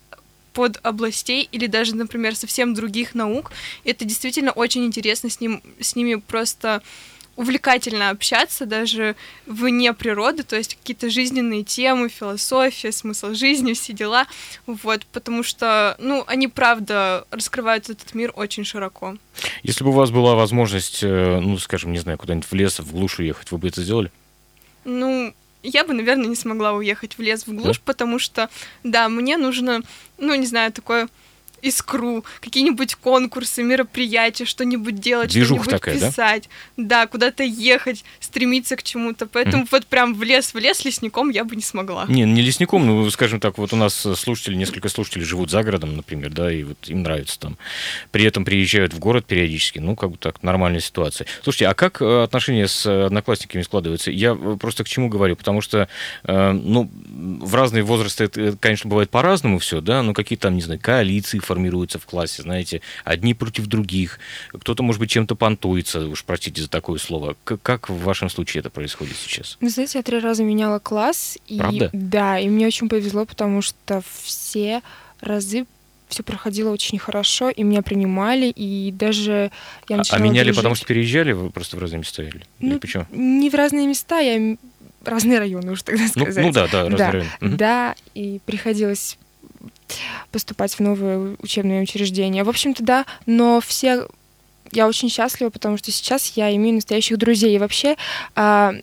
под 0.53 0.79
областей 0.83 1.49
или 1.51 1.67
даже, 1.67 1.97
например, 1.97 2.33
совсем 2.33 2.73
других 2.73 3.13
наук. 3.13 3.51
Это 3.83 4.05
действительно 4.05 4.53
очень 4.53 4.85
интересно 4.85 5.29
с, 5.29 5.41
ним, 5.41 5.61
с 5.81 5.97
ними 5.97 6.15
просто 6.15 6.81
увлекательно 7.39 8.09
общаться 8.09 8.65
даже 8.65 9.15
вне 9.45 9.93
природы, 9.93 10.43
то 10.43 10.57
есть 10.57 10.75
какие-то 10.75 11.09
жизненные 11.09 11.63
темы, 11.63 12.09
философия, 12.09 12.91
смысл 12.91 13.33
жизни, 13.33 13.71
все 13.71 13.93
дела, 13.93 14.27
вот, 14.65 15.05
потому 15.13 15.41
что, 15.41 15.95
ну, 15.99 16.25
они 16.27 16.49
правда 16.49 17.25
раскрывают 17.31 17.89
этот 17.89 18.13
мир 18.13 18.33
очень 18.35 18.65
широко. 18.65 19.15
Если 19.63 19.85
бы 19.85 19.91
у 19.91 19.93
вас 19.93 20.11
была 20.11 20.35
возможность, 20.35 20.99
э, 21.01 21.39
ну, 21.39 21.57
скажем, 21.59 21.93
не 21.93 21.99
знаю, 21.99 22.17
куда-нибудь 22.17 22.51
в 22.51 22.53
лес, 22.53 22.77
в 22.79 22.91
глушь 22.91 23.19
уехать, 23.19 23.49
вы 23.51 23.57
бы 23.57 23.69
это 23.69 23.81
сделали? 23.83 24.11
Ну, 24.83 25.33
я 25.63 25.85
бы, 25.85 25.93
наверное, 25.93 26.27
не 26.27 26.35
смогла 26.35 26.73
уехать 26.73 27.17
в 27.17 27.21
лес, 27.21 27.47
в 27.47 27.53
глушь, 27.53 27.77
да? 27.77 27.83
потому 27.85 28.19
что, 28.19 28.49
да, 28.83 29.07
мне 29.07 29.37
нужно, 29.37 29.79
ну, 30.17 30.35
не 30.35 30.45
знаю, 30.45 30.73
такое 30.73 31.07
искру, 31.61 32.23
какие-нибудь 32.41 32.95
конкурсы, 32.95 33.63
мероприятия, 33.63 34.45
что-нибудь 34.45 34.99
делать, 34.99 35.31
Движуха 35.31 35.63
что-нибудь 35.63 35.81
такая, 35.81 35.99
писать. 35.99 36.49
Да? 36.77 36.99
да, 36.99 37.07
куда-то 37.07 37.43
ехать, 37.43 38.03
стремиться 38.19 38.75
к 38.75 38.83
чему-то. 38.83 39.27
Поэтому 39.27 39.63
mm. 39.63 39.67
вот 39.71 39.85
прям 39.85 40.13
в 40.13 40.23
лес, 40.23 40.53
в 40.53 40.57
лес 40.57 40.83
лесником 40.85 41.29
я 41.29 41.43
бы 41.43 41.55
не 41.55 41.61
смогла. 41.61 42.05
Не, 42.07 42.23
не 42.23 42.41
лесником, 42.41 42.85
ну, 42.85 43.09
скажем 43.09 43.39
так, 43.39 43.57
вот 43.57 43.73
у 43.73 43.75
нас 43.75 44.07
слушатели, 44.15 44.55
несколько 44.55 44.89
слушателей 44.89 45.25
живут 45.25 45.49
за 45.49 45.63
городом, 45.63 45.95
например, 45.95 46.31
да, 46.31 46.51
и 46.51 46.63
вот 46.63 46.77
им 46.87 47.03
нравится 47.03 47.39
там. 47.39 47.57
При 48.11 48.25
этом 48.25 48.45
приезжают 48.45 48.93
в 48.93 48.99
город 48.99 49.25
периодически, 49.25 49.79
ну, 49.79 49.95
как 49.95 50.11
бы 50.11 50.17
так, 50.17 50.43
нормальная 50.43 50.81
ситуация. 50.81 51.27
Слушайте, 51.43 51.67
а 51.67 51.73
как 51.73 52.01
э, 52.01 52.23
отношения 52.23 52.67
с 52.67 52.85
одноклассниками 52.85 53.61
складываются? 53.61 54.11
Я 54.11 54.37
э, 54.39 54.57
просто 54.59 54.83
к 54.83 54.89
чему 54.89 55.09
говорю, 55.09 55.35
потому 55.35 55.61
что, 55.61 55.87
э, 56.23 56.51
ну, 56.51 56.89
в 57.41 57.55
разные 57.55 57.83
возрасты 57.83 58.25
это, 58.25 58.57
конечно, 58.59 58.89
бывает 58.89 59.09
по-разному 59.09 59.59
все, 59.59 59.81
да, 59.81 60.03
но 60.03 60.13
какие 60.13 60.37
там, 60.37 60.55
не 60.55 60.61
знаю, 60.61 60.79
коалиции, 60.81 61.39
формируются 61.49 61.97
в 61.97 62.05
классе, 62.05 62.43
знаете, 62.43 62.81
одни 63.03 63.33
против 63.33 63.65
других, 63.65 64.19
кто-то, 64.53 64.83
может 64.83 64.99
быть, 64.99 65.09
чем-то 65.09 65.33
понтуется, 65.33 66.07
уж 66.07 66.23
простите 66.23 66.61
за 66.61 66.69
такое 66.69 66.99
слово. 66.99 67.35
Как, 67.43 67.59
как 67.63 67.89
в 67.89 68.03
вашем 68.03 68.29
случае 68.29 68.59
это 68.59 68.69
происходит 68.69 69.15
сейчас? 69.17 69.57
Вы 69.59 69.69
знаете, 69.71 69.97
я 69.97 70.03
три 70.03 70.19
раза 70.19 70.43
меняла 70.43 70.77
класс. 70.77 71.39
И, 71.47 71.57
Правда? 71.57 71.89
Да, 71.91 72.37
и 72.37 72.47
мне 72.49 72.67
очень 72.67 72.87
повезло, 72.87 73.25
потому 73.25 73.63
что 73.63 74.03
все 74.23 74.81
разы 75.21 75.65
все 76.07 76.23
проходило 76.23 76.71
очень 76.71 76.99
хорошо, 76.99 77.49
и 77.49 77.63
меня 77.63 77.81
принимали, 77.81 78.47
и 78.47 78.91
даже 78.91 79.51
я 79.87 79.97
начала 79.97 80.17
А, 80.17 80.21
а 80.21 80.23
меняли, 80.23 80.45
дружить. 80.45 80.55
потому 80.57 80.75
что 80.75 80.85
переезжали, 80.85 81.33
вы 81.33 81.51
просто 81.51 81.77
в 81.77 81.79
разные 81.79 81.99
места 81.99 82.23
или, 82.23 82.41
ну, 82.59 82.71
или 82.71 82.77
почему? 82.77 83.05
Не 83.11 83.49
в 83.49 83.53
разные 83.53 83.85
места, 83.87 84.19
я 84.19 84.57
разные 85.05 85.39
районы 85.39 85.71
уже 85.71 85.83
тогда 85.83 86.07
сказать. 86.07 86.35
Ну, 86.35 86.47
ну 86.47 86.51
да, 86.51 86.67
да, 86.67 86.89
разные 86.89 86.97
да, 86.97 87.11
районы. 87.11 87.57
Да, 87.57 87.95
и 88.15 88.39
приходилось 88.45 89.17
поступать 90.31 90.73
в 90.73 90.79
новые 90.79 91.35
учебные 91.39 91.81
учреждения. 91.81 92.43
В 92.43 92.49
общем-то, 92.49 92.83
да, 92.83 93.05
но 93.25 93.61
все... 93.61 94.07
Я 94.71 94.87
очень 94.87 95.09
счастлива, 95.09 95.49
потому 95.49 95.77
что 95.77 95.91
сейчас 95.91 96.33
я 96.35 96.55
имею 96.55 96.75
настоящих 96.75 97.17
друзей. 97.17 97.55
И 97.55 97.59
вообще 97.59 97.95
а, 98.35 98.75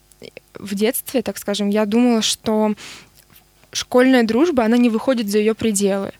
в 0.55 0.75
детстве, 0.75 1.23
так 1.23 1.39
скажем, 1.39 1.69
я 1.69 1.87
думала, 1.87 2.23
что 2.23 2.75
школьная 3.73 4.25
дружба, 4.25 4.65
она 4.65 4.77
не 4.77 4.89
выходит 4.89 5.31
за 5.31 5.39
ее 5.39 5.55
пределы. 5.55 6.13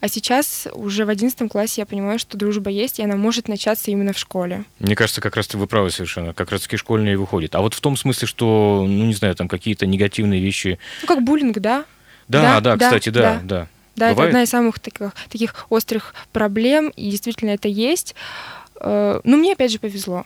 А 0.00 0.08
сейчас 0.08 0.68
уже 0.74 1.06
в 1.06 1.08
одиннадцатом 1.08 1.48
классе 1.48 1.80
я 1.80 1.86
понимаю, 1.86 2.18
что 2.18 2.36
дружба 2.36 2.68
есть, 2.68 2.98
и 2.98 3.02
она 3.02 3.16
может 3.16 3.48
начаться 3.48 3.90
именно 3.90 4.12
в 4.12 4.18
школе. 4.18 4.64
Мне 4.78 4.94
кажется, 4.94 5.22
как 5.22 5.36
раз 5.36 5.48
вы 5.54 5.66
правы 5.66 5.90
совершенно. 5.90 6.34
Как 6.34 6.50
раз 6.50 6.60
таки 6.60 6.76
школьные 6.76 7.16
выходят. 7.16 7.54
А 7.54 7.62
вот 7.62 7.72
в 7.72 7.80
том 7.80 7.96
смысле, 7.96 8.28
что, 8.28 8.84
ну, 8.86 9.06
не 9.06 9.14
знаю, 9.14 9.34
там 9.34 9.48
какие-то 9.48 9.86
негативные 9.86 10.42
вещи... 10.42 10.78
Ну, 11.00 11.08
как 11.08 11.22
буллинг, 11.22 11.58
да? 11.58 11.86
Да, 12.28 12.60
да, 12.60 12.76
да 12.76 12.86
кстати, 12.86 13.08
да, 13.08 13.40
да. 13.42 13.60
да. 13.60 13.68
Да, 13.96 14.10
Бывает? 14.10 14.18
это 14.18 14.26
одна 14.28 14.42
из 14.42 14.50
самых 14.50 14.78
таких, 14.78 15.12
таких 15.30 15.66
острых 15.70 16.14
проблем, 16.32 16.90
и 16.96 17.10
действительно 17.10 17.50
это 17.50 17.68
есть. 17.68 18.14
Э, 18.80 19.20
Но 19.24 19.30
ну, 19.30 19.36
мне, 19.36 19.52
опять 19.52 19.70
же, 19.70 19.78
повезло. 19.78 20.24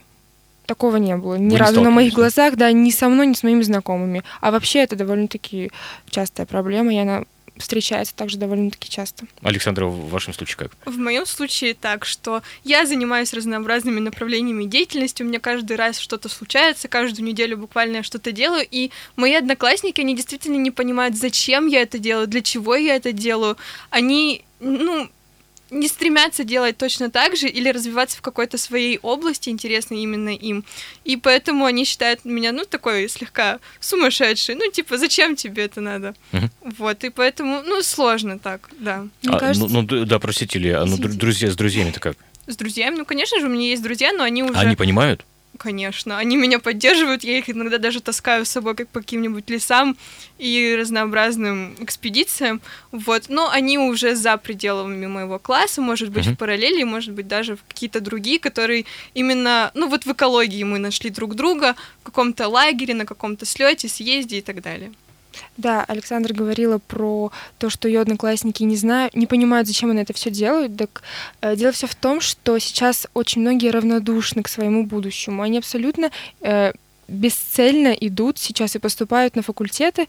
Такого 0.66 0.96
не 0.96 1.16
было. 1.16 1.37
Ни 1.37 1.52
Вы 1.52 1.59
разу 1.59 1.81
на 1.81 1.90
моих 1.90 2.12
глазах, 2.12 2.57
да, 2.57 2.70
ни 2.72 2.90
со 2.90 3.09
мной, 3.09 3.26
ни 3.26 3.33
с 3.33 3.42
моими 3.42 3.62
знакомыми. 3.62 4.22
А 4.40 4.50
вообще 4.50 4.81
это 4.81 4.96
довольно-таки 4.96 5.70
частая 6.11 6.44
проблема, 6.46 6.92
и 6.92 6.98
она 6.98 7.24
встречается 7.59 8.14
также 8.14 8.38
довольно-таки 8.38 8.88
часто. 8.88 9.27
Александра, 9.42 9.87
в 9.87 10.11
вашем 10.11 10.35
случае 10.35 10.57
как? 10.57 10.73
В 10.85 10.99
моем 10.99 11.27
случае 11.27 11.75
так, 11.75 12.05
что 12.05 12.42
я 12.64 12.87
занимаюсь 12.87 13.33
разнообразными 13.33 14.01
направлениями 14.01 14.64
деятельности, 14.64 15.23
у 15.23 15.27
меня 15.27 15.40
каждый 15.40 15.77
раз 15.77 15.99
что-то 15.99 16.29
случается, 16.29 16.88
каждую 16.88 17.27
неделю 17.27 17.57
буквально 17.57 17.97
я 17.97 18.03
что-то 18.03 18.33
делаю, 18.33 18.66
и 18.71 18.90
мои 19.16 19.35
одноклассники, 19.35 20.01
они 20.01 20.14
действительно 20.14 20.57
не 20.57 20.71
понимают, 20.71 21.16
зачем 21.16 21.66
я 21.66 21.83
это 21.83 21.99
делаю, 21.99 22.27
для 22.27 22.42
чего 22.42 22.75
я 22.75 22.97
это 22.97 23.12
делаю. 23.12 23.57
Они, 23.90 24.44
ну, 24.61 25.09
не 25.70 25.88
стремятся 25.88 26.44
делать 26.44 26.76
точно 26.76 27.11
так 27.11 27.37
же 27.37 27.48
или 27.48 27.68
развиваться 27.68 28.18
в 28.18 28.22
какой-то 28.22 28.59
своей 28.59 28.98
области, 29.02 29.48
интересной 29.48 30.02
именно 30.02 30.31
им. 30.31 30.64
И 31.04 31.16
поэтому 31.16 31.64
они 31.64 31.85
считают 31.85 32.24
меня, 32.24 32.52
ну, 32.52 32.64
такой 32.64 33.09
слегка 33.09 33.59
сумасшедший. 33.81 34.54
Ну, 34.54 34.70
типа, 34.70 34.98
зачем 34.98 35.37
тебе 35.37 35.64
это 35.64 35.81
надо? 35.81 36.14
Угу. 36.33 36.50
Вот, 36.78 37.04
и 37.04 37.11
поэтому, 37.11 37.62
ну, 37.62 37.83
сложно 37.83 38.38
так, 38.38 38.70
да. 38.78 39.07
Мне 39.22 39.35
а, 39.35 39.38
кажется... 39.38 39.68
ну, 39.68 39.83
ну, 39.83 40.04
да, 40.04 40.18
простите, 40.18 40.59
ли, 40.59 40.70
а 40.70 40.85
ну, 40.85 40.96
друзья, 40.96 41.50
с 41.50 41.57
друзьями-то 41.57 42.00
как? 42.00 42.16
С 42.46 42.57
друзьями? 42.57 42.96
Ну, 42.96 43.04
конечно 43.04 43.38
же, 43.40 43.46
у 43.46 43.50
меня 43.50 43.68
есть 43.68 43.83
друзья, 43.83 44.12
но 44.12 44.24
они 44.24 44.42
уже... 44.42 44.59
Они 44.59 44.76
понимают? 44.76 45.24
Конечно, 45.59 46.18
они 46.18 46.37
меня 46.37 46.61
поддерживают, 46.61 47.25
я 47.25 47.38
их 47.38 47.51
иногда 47.51 47.79
даже 47.79 48.01
таскаю 48.01 48.44
с 48.44 48.49
собой 48.49 48.77
как 48.77 48.88
по 48.88 49.01
каким-нибудь 49.01 49.51
лесам 49.51 49.97
и 50.38 50.77
разнообразным 50.79 51.75
экспедициям, 51.81 52.61
вот, 52.92 53.25
но 53.29 53.51
они 53.51 53.77
уже 53.77 54.14
за 54.14 54.37
пределами 54.37 55.07
моего 55.07 55.40
класса, 55.40 55.83
может 55.83 56.11
быть, 56.11 56.27
uh-huh. 56.27 56.35
в 56.35 56.38
параллели, 56.38 56.85
может 56.85 57.12
быть, 57.12 57.27
даже 57.27 57.57
в 57.57 57.64
какие-то 57.66 58.01
другие, 58.01 58.38
которые 58.38 58.85
именно, 59.14 59.73
ну 59.75 59.88
вот 59.88 60.07
в 60.07 60.12
экологии 60.12 60.62
мы 60.62 60.79
нашли 60.79 61.11
друг 61.11 61.35
друга, 61.35 61.75
в 62.03 62.05
каком-то 62.05 62.47
лагере, 62.47 62.94
на 62.94 63.05
каком-то 63.05 63.44
слете, 63.44 63.88
съезде 63.88 64.38
и 64.38 64.42
так 64.42 64.62
далее. 64.62 64.92
Да, 65.57 65.85
Александр 65.85 66.33
говорила 66.33 66.79
про 66.79 67.31
то, 67.59 67.71
что 67.71 67.88
ее 67.88 68.01
одноклассники 68.01 68.62
не 68.62 68.77
знают, 68.77 69.14
не 69.14 69.27
понимают, 69.27 69.69
зачем 69.69 69.91
они 69.91 70.03
это 70.03 70.12
все 70.12 70.31
делают. 70.31 70.77
Так 70.77 71.03
э, 71.41 71.57
дело 71.57 71.73
все 71.73 71.87
в 71.87 71.95
том, 71.95 72.21
что 72.21 72.59
сейчас 72.59 73.07
очень 73.14 73.41
многие 73.43 73.71
равнодушны 73.71 74.43
к 74.43 74.49
своему 74.49 74.85
будущему. 74.85 75.43
Они 75.43 75.59
абсолютно 75.59 76.11
э, 76.41 76.73
бесцельно 77.09 77.88
идут 77.88 78.38
сейчас 78.38 78.77
и 78.77 78.79
поступают 78.79 79.37
на 79.37 79.43
факультеты, 79.43 80.07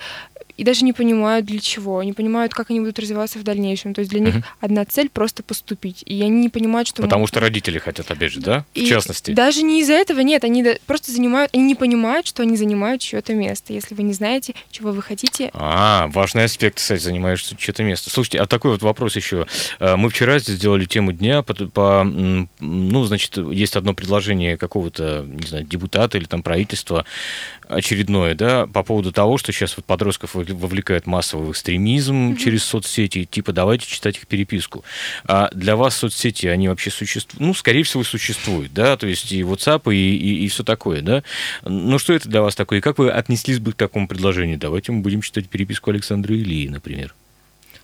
и 0.60 0.64
даже 0.66 0.84
не 0.84 0.92
понимают 0.92 1.46
для 1.46 1.60
чего, 1.60 2.04
не 2.04 2.12
понимают, 2.12 2.54
как 2.54 2.70
они 2.70 2.82
будут 2.82 3.00
развиваться 3.00 3.40
в 3.40 3.44
дальнейшем. 3.44 3.94
То 3.94 4.00
есть 4.00 4.12
для 4.12 4.20
них 4.20 4.36
угу. 4.36 4.44
одна 4.60 4.84
цель 4.84 5.10
просто 5.10 5.42
поступить, 5.42 6.04
и 6.06 6.22
они 6.22 6.42
не 6.42 6.50
понимают, 6.50 6.90
что 6.90 7.02
потому 7.02 7.28
что 7.28 7.40
родители 7.40 7.80
хотят, 7.80 8.12
опять 8.12 8.34
же, 8.34 8.42
да, 8.42 8.66
и 8.74 8.86
в 8.86 8.90
частности. 8.90 9.32
Даже 9.32 9.62
не 9.62 9.80
из-за 9.80 9.94
этого 9.94 10.20
нет, 10.20 10.44
они 10.44 10.66
просто 10.86 11.14
занимают, 11.14 11.50
они 11.54 11.64
не 11.64 11.76
понимают, 11.76 12.28
что 12.28 12.44
они 12.44 12.58
занимают 12.58 13.02
чье-то 13.02 13.34
место. 13.36 13.72
Если 13.72 13.96
вы 13.96 14.04
не 14.04 14.12
знаете, 14.12 14.54
чего 14.70 14.92
вы 14.92 15.02
хотите. 15.02 15.50
А, 15.54 16.08
важный 16.10 16.44
аспект, 16.44 16.76
кстати, 16.76 17.02
занимаешь 17.02 17.42
чье-то 17.42 17.84
место. 17.84 18.10
Слушайте, 18.10 18.40
а 18.40 18.46
такой 18.46 18.72
вот 18.72 18.82
вопрос 18.82 19.16
еще. 19.16 19.48
Э, 19.80 19.96
мы 19.96 20.10
вчера 20.10 20.40
сделали 20.40 20.84
тему 20.84 21.14
дня 21.14 21.42
по, 21.42 21.54
по 21.54 22.04
ну, 22.04 23.04
значит, 23.06 23.38
есть 23.38 23.78
одно 23.78 23.94
предложение 23.94 24.58
какого-то, 24.58 25.26
не 25.26 25.48
знаю, 25.48 25.64
депутата 25.64 26.18
или 26.18 26.26
там 26.26 26.44
правительства 26.44 27.06
очередное, 27.70 28.34
да, 28.34 28.68
по 28.68 28.84
поводу 28.84 29.12
того, 29.12 29.38
что 29.38 29.52
сейчас 29.52 29.78
вот 29.78 29.86
подростков 29.86 30.36
вовлекают 30.54 31.08
массово 31.08 31.44
в 31.44 31.52
экстремизм 31.52 32.32
mm-hmm. 32.32 32.38
через 32.38 32.64
соцсети, 32.64 33.26
типа 33.26 33.54
давайте 33.54 33.88
читать 33.88 34.18
их 34.18 34.28
переписку. 34.28 34.84
А 35.26 35.50
для 35.54 35.76
вас 35.76 35.98
соцсети, 35.98 36.48
они 36.48 36.68
вообще 36.68 36.92
существуют? 36.92 37.40
Ну, 37.40 37.54
скорее 37.54 37.84
всего, 37.84 38.04
существуют, 38.04 38.74
да, 38.74 38.98
то 38.98 39.08
есть 39.08 39.32
и 39.32 39.42
WhatsApp, 39.42 39.94
и, 39.94 40.16
и, 40.16 40.46
и 40.46 40.48
все 40.48 40.64
такое, 40.64 41.02
да. 41.02 41.24
Но 41.64 41.98
что 41.98 42.14
это 42.14 42.30
для 42.30 42.42
вас 42.42 42.56
такое? 42.56 42.80
И 42.80 42.82
как 42.82 42.98
вы 42.98 43.10
отнеслись 43.12 43.60
бы 43.60 43.74
к 43.74 43.76
такому 43.76 44.08
предложению? 44.08 44.58
Давайте 44.58 44.92
мы 44.92 45.02
будем 45.02 45.22
читать 45.22 45.50
переписку 45.50 45.92
Александра 45.92 46.36
Ильи, 46.36 46.70
например. 46.70 47.14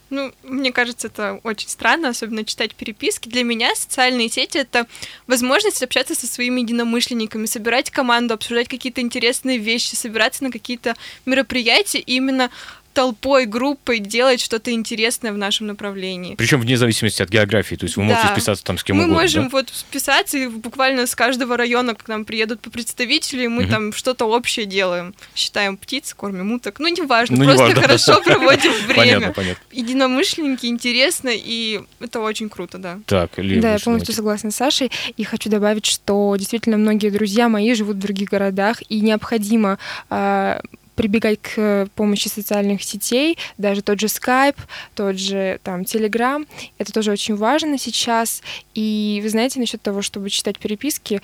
Ну, 0.10 0.32
мне 0.44 0.72
кажется, 0.72 1.08
это 1.08 1.40
очень 1.44 1.70
странно, 1.70 2.10
особенно 2.10 2.46
читать 2.46 2.76
переписки. 2.76 3.28
Для 3.28 3.44
меня 3.44 3.74
социальные 3.76 4.30
сети— 4.30 4.58
это 4.60 4.86
возможность 5.26 5.82
общаться 5.82 6.14
со 6.14 6.28
своими 6.28 6.62
единомышленниками, 6.62 7.48
собирать 7.48 7.90
команду, 7.90 8.36
обсуждать 8.36 8.68
какие-то 8.68 9.02
интересные 9.02 9.58
вещи, 9.58 9.96
собираться 9.96 10.44
на 10.44 10.52
какие-то 10.52 10.96
мероприятия 11.26 12.00
и 12.00 12.16
именно 12.18 12.52
толпой, 12.96 13.46
группой 13.46 14.00
делать 14.00 14.40
что-то 14.40 14.72
интересное 14.72 15.34
в 15.34 15.38
нашем 15.38 15.68
направлении. 15.68 16.36
Причем 16.36 16.62
вне 16.62 16.78
зависимости 16.78 17.22
от 17.22 17.30
географии, 17.30 17.76
то 17.76 17.84
есть 17.84 17.98
вы 17.98 18.04
да. 18.04 18.14
можете 18.14 18.28
списаться 18.30 18.64
там 18.64 18.78
с 18.78 18.84
кем 18.84 18.96
мы 18.96 19.04
угодно. 19.04 19.18
Мы 19.18 19.22
можем 19.22 19.44
да? 19.44 19.50
вот 19.52 19.70
списаться, 19.70 20.38
и 20.38 20.48
буквально 20.48 21.06
с 21.06 21.14
каждого 21.14 21.58
района 21.58 21.94
к 21.94 22.08
нам 22.08 22.24
приедут 22.24 22.62
по 22.62 22.70
представители, 22.70 23.44
и 23.44 23.48
мы 23.50 23.64
угу. 23.64 23.72
там 23.72 23.94
что-то 23.94 24.26
общее 24.26 24.66
делаем. 24.66 25.14
Считаем 25.36 25.76
птиц, 25.76 26.14
кормим 26.14 26.54
уток. 26.54 26.80
Ну, 26.80 26.88
неважно, 26.88 27.38
ну, 27.38 27.44
просто 27.44 27.68
не 27.68 27.74
важно, 27.74 27.82
хорошо 27.82 28.14
да. 28.14 28.22
проводим 28.24 28.72
время. 28.88 28.96
Понятно, 28.96 29.34
понятно. 29.34 29.64
Единомышленники, 29.74 30.66
интересно, 30.66 31.30
и 31.34 31.82
это 32.00 32.22
очень 32.22 32.48
круто, 32.48 32.78
да. 32.78 33.00
Так, 33.08 33.38
Лия, 33.38 33.62
Да, 33.62 33.74
я 33.74 33.80
полностью 33.80 34.16
согласна 34.16 34.52
с 34.52 34.56
Сашей, 34.56 34.90
и 35.18 35.24
хочу 35.26 35.50
добавить, 35.50 35.86
что 35.86 36.34
действительно 36.38 36.78
многие 36.78 37.10
друзья 37.10 37.50
мои 37.50 37.74
живут 37.74 37.98
в 37.98 38.00
других 38.00 38.30
городах, 38.30 38.82
и 38.88 39.02
необходимо 39.02 39.80
а, 40.10 40.62
прибегать 40.96 41.40
к 41.42 41.88
помощи 41.96 42.28
социальных 42.28 42.84
сетей, 42.84 43.38
даже 43.58 43.82
тот 43.82 44.00
же 44.00 44.08
Skype, 44.08 44.58
тот 44.96 45.18
же 45.18 45.60
там 45.64 45.82
Telegram. 45.82 46.46
Это 46.78 46.92
тоже 46.92 47.12
очень 47.12 47.36
важно 47.36 47.78
сейчас. 47.78 48.42
И 48.74 49.20
вы 49.24 49.30
знаете, 49.30 49.60
насчет 49.60 49.82
того, 49.82 50.02
чтобы 50.02 50.30
читать 50.30 50.58
переписки 50.58 51.22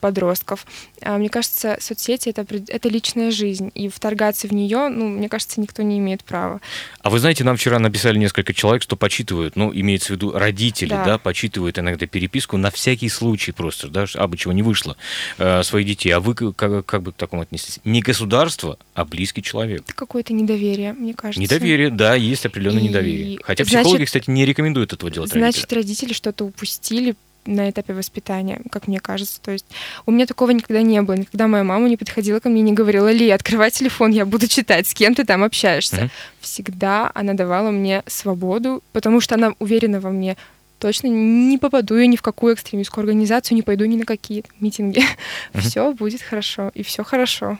подростков, 0.00 0.66
а, 1.02 1.18
мне 1.18 1.28
кажется, 1.28 1.76
соцсети 1.80 2.28
это, 2.28 2.46
это 2.68 2.88
личная 2.88 3.30
жизнь, 3.30 3.70
и 3.74 3.88
вторгаться 3.88 4.48
в 4.48 4.52
нее, 4.52 4.88
ну, 4.88 5.08
мне 5.08 5.28
кажется, 5.28 5.60
никто 5.60 5.82
не 5.82 5.98
имеет 5.98 6.24
права. 6.24 6.60
А 7.02 7.10
вы 7.10 7.18
знаете, 7.18 7.44
нам 7.44 7.56
вчера 7.56 7.78
написали 7.78 8.18
несколько 8.18 8.52
человек, 8.54 8.82
что 8.82 8.96
почитывают, 8.96 9.56
ну, 9.56 9.72
имеется 9.74 10.08
в 10.08 10.10
виду 10.10 10.32
родители, 10.32 10.90
да, 10.90 11.04
да 11.04 11.18
почитывают 11.18 11.78
иногда 11.78 12.06
переписку 12.06 12.56
на 12.56 12.70
всякий 12.70 13.08
случай 13.08 13.52
просто, 13.52 13.88
да, 13.88 14.06
а 14.14 14.26
бы 14.26 14.36
чего 14.36 14.52
не 14.52 14.62
вышло, 14.62 14.96
э, 15.38 15.62
своих 15.62 15.86
детей. 15.86 16.10
А 16.10 16.20
вы 16.20 16.34
как, 16.34 16.84
как 16.84 17.02
бы 17.02 17.12
к 17.12 17.16
такому 17.16 17.42
отнеслись? 17.42 17.80
Не 17.84 18.00
государство, 18.00 18.78
а 18.94 19.05
близкий 19.06 19.42
человек. 19.42 19.82
Это 19.82 19.94
какое-то 19.94 20.32
недоверие, 20.32 20.92
мне 20.92 21.14
кажется. 21.14 21.40
Недоверие, 21.40 21.90
да, 21.90 22.14
есть 22.14 22.46
определенное 22.46 22.82
и... 22.82 22.88
недоверие. 22.88 23.38
Хотя 23.42 23.64
психологи, 23.64 23.96
значит, 23.96 24.06
кстати, 24.06 24.30
не 24.30 24.44
рекомендуют 24.44 24.92
этого 24.92 25.10
делать 25.10 25.30
Значит, 25.30 25.72
родители, 25.72 25.78
родители 25.78 26.12
что-то 26.12 26.44
упустили 26.44 27.14
на 27.46 27.70
этапе 27.70 27.92
воспитания, 27.94 28.60
как 28.70 28.88
мне 28.88 29.00
кажется. 29.00 29.40
То 29.40 29.52
есть 29.52 29.66
у 30.04 30.10
меня 30.10 30.26
такого 30.26 30.50
никогда 30.50 30.82
не 30.82 31.00
было. 31.02 31.14
Никогда 31.14 31.46
моя 31.46 31.64
мама 31.64 31.88
не 31.88 31.96
подходила 31.96 32.40
ко 32.40 32.48
мне 32.48 32.60
и 32.60 32.64
не 32.64 32.72
говорила, 32.72 33.10
Ли, 33.10 33.30
открывай 33.30 33.70
телефон, 33.70 34.10
я 34.10 34.26
буду 34.26 34.48
читать, 34.48 34.86
с 34.86 34.94
кем 34.94 35.14
ты 35.14 35.24
там 35.24 35.44
общаешься. 35.44 35.96
Mm-hmm. 35.96 36.10
Всегда 36.40 37.10
она 37.14 37.34
давала 37.34 37.70
мне 37.70 38.02
свободу, 38.06 38.82
потому 38.92 39.20
что 39.20 39.34
она 39.34 39.54
уверена 39.58 40.00
во 40.00 40.10
мне, 40.10 40.36
точно 40.78 41.08
не 41.08 41.58
попаду 41.58 41.96
я 41.96 42.06
ни 42.06 42.16
в 42.16 42.22
какую 42.22 42.54
экстремистскую 42.54 43.02
организацию, 43.02 43.56
не 43.56 43.62
пойду 43.62 43.84
ни 43.84 43.96
на 43.96 44.04
какие 44.04 44.44
митинги. 44.60 45.00
Mm-hmm. 45.00 45.60
Все 45.60 45.92
будет 45.92 46.22
хорошо, 46.22 46.70
и 46.74 46.82
все 46.82 47.04
хорошо. 47.04 47.58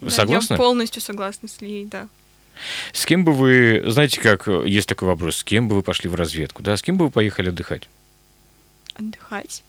Вы 0.00 0.10
да, 0.10 0.14
согласны? 0.14 0.54
Я 0.54 0.58
полностью 0.58 1.02
согласна 1.02 1.48
с 1.48 1.60
Лией, 1.60 1.86
да. 1.86 2.08
С 2.92 3.06
кем 3.06 3.24
бы 3.24 3.32
вы, 3.32 3.84
знаете, 3.86 4.20
как 4.20 4.48
есть 4.48 4.88
такой 4.88 5.08
вопрос, 5.08 5.36
с 5.36 5.44
кем 5.44 5.68
бы 5.68 5.76
вы 5.76 5.82
пошли 5.82 6.08
в 6.10 6.14
разведку, 6.14 6.62
да, 6.62 6.76
с 6.76 6.82
кем 6.82 6.96
бы 6.96 7.06
вы 7.06 7.10
поехали 7.10 7.50
отдыхать? 7.50 7.88
Отдыхать? 8.94 9.62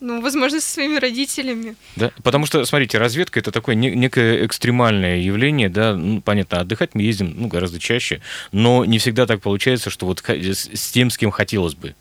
Ну, 0.00 0.20
возможно, 0.20 0.60
со 0.60 0.68
своими 0.68 0.98
родителями. 0.98 1.76
Да, 1.96 2.10
потому 2.22 2.44
что, 2.46 2.64
смотрите, 2.64 2.98
разведка 2.98 3.40
это 3.40 3.52
такое 3.52 3.74
не, 3.74 3.90
некое 3.94 4.44
экстремальное 4.44 5.18
явление, 5.18 5.68
да, 5.68 5.96
ну, 5.96 6.20
понятно, 6.20 6.60
отдыхать 6.60 6.94
мы 6.94 7.02
ездим, 7.02 7.34
ну, 7.36 7.48
гораздо 7.48 7.78
чаще, 7.78 8.20
но 8.52 8.84
не 8.84 8.98
всегда 8.98 9.26
так 9.26 9.40
получается, 9.40 9.90
что 9.90 10.06
вот 10.06 10.22
с, 10.26 10.68
с 10.74 10.90
тем, 10.90 11.10
с 11.10 11.16
кем 11.16 11.30
хотелось 11.30 11.74
бы 11.74 11.94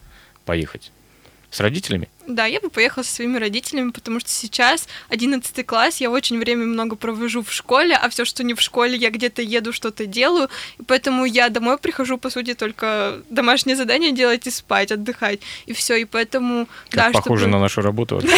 поехать. 0.46 0.92
С 1.54 1.60
родителями? 1.60 2.10
Да, 2.26 2.48
я 2.48 2.60
бы 2.60 2.72
поехала 2.72 3.04
со 3.04 3.13
своими 3.13 3.38
родителями, 3.38 3.92
потому 3.92 4.20
что 4.20 4.30
сейчас 4.30 4.88
11 5.10 5.63
класс, 5.68 6.02
я 6.02 6.10
очень 6.10 6.39
время 6.39 6.66
много 6.66 6.96
провожу 6.96 7.44
в 7.44 7.54
школе, 7.54 7.96
а 7.96 8.10
все, 8.10 8.26
что 8.26 8.44
не 8.44 8.56
в 8.56 8.62
школе, 8.62 8.98
я 8.98 9.12
где-то 9.12 9.44
еду, 9.44 9.72
что-то 9.72 10.08
делаю, 10.08 10.50
и 10.80 10.84
поэтому 10.84 11.26
я 11.26 11.50
домой 11.50 11.78
прихожу, 11.78 12.18
по 12.18 12.32
сути, 12.32 12.56
только 12.56 13.22
домашнее 13.30 13.76
задание 13.76 14.13
делать 14.13 14.48
и 14.48 14.50
спать, 14.50 14.92
отдыхать, 14.92 15.42
и 15.68 15.74
все, 15.74 15.98
и 15.98 16.06
поэтому... 16.06 16.68
Как 16.89 17.12
да, 17.13 17.20
похоже 17.20 17.46
на 17.46 17.60
нашу 17.60 17.82
работу. 17.82 18.20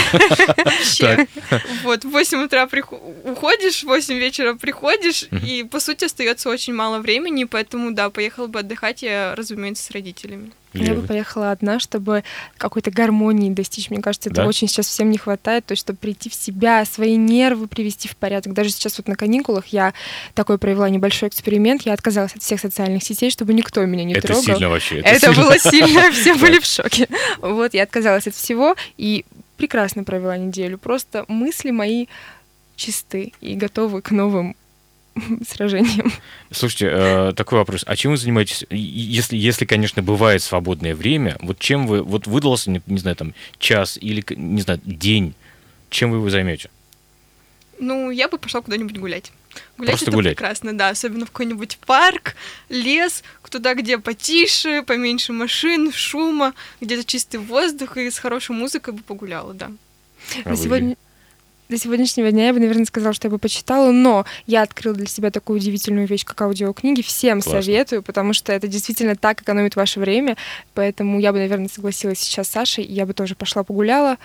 Вот, 1.84 2.04
в 2.04 2.10
8 2.10 2.44
утра 2.44 2.68
уходишь, 3.24 3.84
в 3.84 3.88
8 3.88 4.16
вечера 4.16 4.56
приходишь, 4.56 5.24
и, 5.32 5.64
по 5.64 5.80
сути, 5.80 6.04
остается 6.04 6.50
очень 6.50 6.74
мало 6.74 7.00
времени, 7.00 7.46
поэтому, 7.46 7.92
да, 7.92 8.10
поехала 8.10 8.48
бы 8.48 8.60
отдыхать 8.60 9.04
я, 9.04 9.36
разумеется, 9.36 9.84
с 9.84 9.92
родителями. 9.92 10.52
Я 10.84 10.94
бы 10.94 11.02
поехала 11.02 11.52
одна, 11.52 11.80
чтобы 11.80 12.24
какой-то 12.58 12.92
гармонии 12.92 13.50
достичь. 13.50 13.90
Мне 13.90 14.02
кажется, 14.02 14.30
это 14.30 14.44
да? 14.44 14.48
очень 14.48 14.68
сейчас 14.68 14.88
всем 14.88 15.10
не 15.10 15.18
хватает, 15.18 15.66
то 15.66 15.74
есть, 15.74 15.82
чтобы 15.82 15.98
прийти 15.98 16.30
в 16.30 16.34
себя, 16.34 16.86
свои 16.86 17.16
нервы 17.16 17.68
привести 17.68 18.08
в 18.08 18.16
порядок. 18.16 18.54
Даже 18.54 18.70
сейчас 18.72 18.98
вот 18.98 19.08
на 19.08 19.16
каникулах 19.16 19.68
я 19.68 19.94
такой 20.34 20.58
провела 20.58 20.90
небольшой 20.90 21.30
эксперимент. 21.30 21.84
Я 21.84 21.94
отказалась 21.94 22.36
от 22.36 22.42
всех 22.42 22.60
социальных 22.60 23.04
сетей, 23.04 23.30
чтобы 23.30 23.54
никто 23.54 23.84
меня 23.86 24.04
не 24.04 24.14
это 24.14 24.28
трогал. 24.28 24.44
Это 24.44 24.54
сильно 24.54 24.70
вообще. 24.70 25.00
Это, 25.00 25.10
это 25.10 25.20
сильно. 25.34 25.42
было 25.44 25.60
сильно, 25.60 26.12
все 26.12 26.36
были 26.36 26.60
в 26.60 26.66
шоке. 26.66 27.08
Вот, 27.40 27.74
я 27.74 27.84
отказалась 27.84 28.28
от 28.28 28.36
всего 28.36 28.76
и 28.98 29.26
прекрасно 29.58 30.04
провела 30.04 30.38
неделю. 30.38 30.78
Просто 30.78 31.26
мысли 31.28 31.72
мои 31.72 32.08
чисты 32.76 33.34
и 33.42 33.56
готовы 33.56 34.02
к 34.02 34.12
новым 34.12 34.56
сражением. 35.48 36.12
Слушайте, 36.52 36.90
э, 36.92 37.34
такой 37.36 37.60
вопрос. 37.60 37.84
А 37.88 37.96
чем 37.96 38.12
вы 38.12 38.18
занимаетесь, 38.18 38.66
если, 38.70 39.38
если, 39.38 39.66
конечно, 39.66 40.02
бывает 40.02 40.42
свободное 40.42 40.96
время, 40.96 41.38
вот 41.42 41.60
чем 41.60 41.88
вы, 41.88 42.02
вот 42.02 42.28
выдался, 42.28 42.70
не, 42.70 42.82
не 42.86 42.98
знаю, 42.98 43.16
там, 43.16 43.34
час 43.58 43.98
или, 44.00 44.24
не 44.36 44.62
знаю, 44.62 44.80
день, 44.84 45.34
чем 45.90 46.12
вы 46.12 46.18
его 46.18 46.30
займете? 46.30 46.70
Ну, 47.80 48.10
я 48.10 48.28
бы 48.28 48.38
пошла 48.38 48.62
куда-нибудь 48.62 48.98
гулять. 48.98 49.32
Гулять 49.78 49.92
Просто 49.92 50.06
это 50.06 50.16
гулять. 50.16 50.36
прекрасно, 50.36 50.78
да, 50.78 50.90
особенно 50.90 51.26
в 51.26 51.32
какой-нибудь 51.32 51.78
парк, 51.86 52.36
лес, 52.70 53.24
туда, 53.56 53.74
где 53.74 53.98
потише, 53.98 54.84
поменьше 54.84 55.32
машин, 55.32 55.94
шума, 55.94 56.54
где-то 56.82 57.06
чистый 57.06 57.38
воздух 57.38 57.96
и 57.96 58.12
с 58.12 58.20
хорошей 58.20 58.54
музыкой 58.54 58.94
бы 58.94 59.02
погуляла, 59.02 59.54
да. 59.54 59.72
А 60.44 60.56
сегодня, 60.58 60.98
до 61.70 61.78
сегодняшнего 61.78 62.32
дня 62.32 62.48
я 62.48 62.54
бы, 62.54 62.60
наверное, 62.60 62.86
сказала, 62.86 63.14
что 63.14 63.28
я 63.28 63.32
бы 63.32 63.40
почитала, 63.40 63.92
но 63.92 64.26
я 64.46 64.62
открыла 64.62 64.96
для 64.96 65.08
себя 65.08 65.32
такую 65.32 65.60
удивительную 65.60 66.08
вещь, 66.08 66.24
как 66.24 66.42
аудиокниги. 66.42 67.02
Всем 67.02 67.42
Классно. 67.42 67.62
советую, 67.62 68.04
потому 68.04 68.34
что 68.34 68.52
это 68.52 68.68
действительно 68.68 69.16
так 69.16 69.42
экономит 69.42 69.76
ваше 69.76 70.00
время. 70.00 70.38
Поэтому 70.74 71.20
я 71.20 71.32
бы, 71.32 71.40
наверное, 71.40 71.70
согласилась 71.70 72.20
сейчас 72.20 72.48
с 72.48 72.52
Сашей, 72.52 72.84
и 72.84 72.94
я 72.94 73.06
бы 73.06 73.14
тоже 73.14 73.36
пошла 73.36 73.64
погуляла 73.64 74.18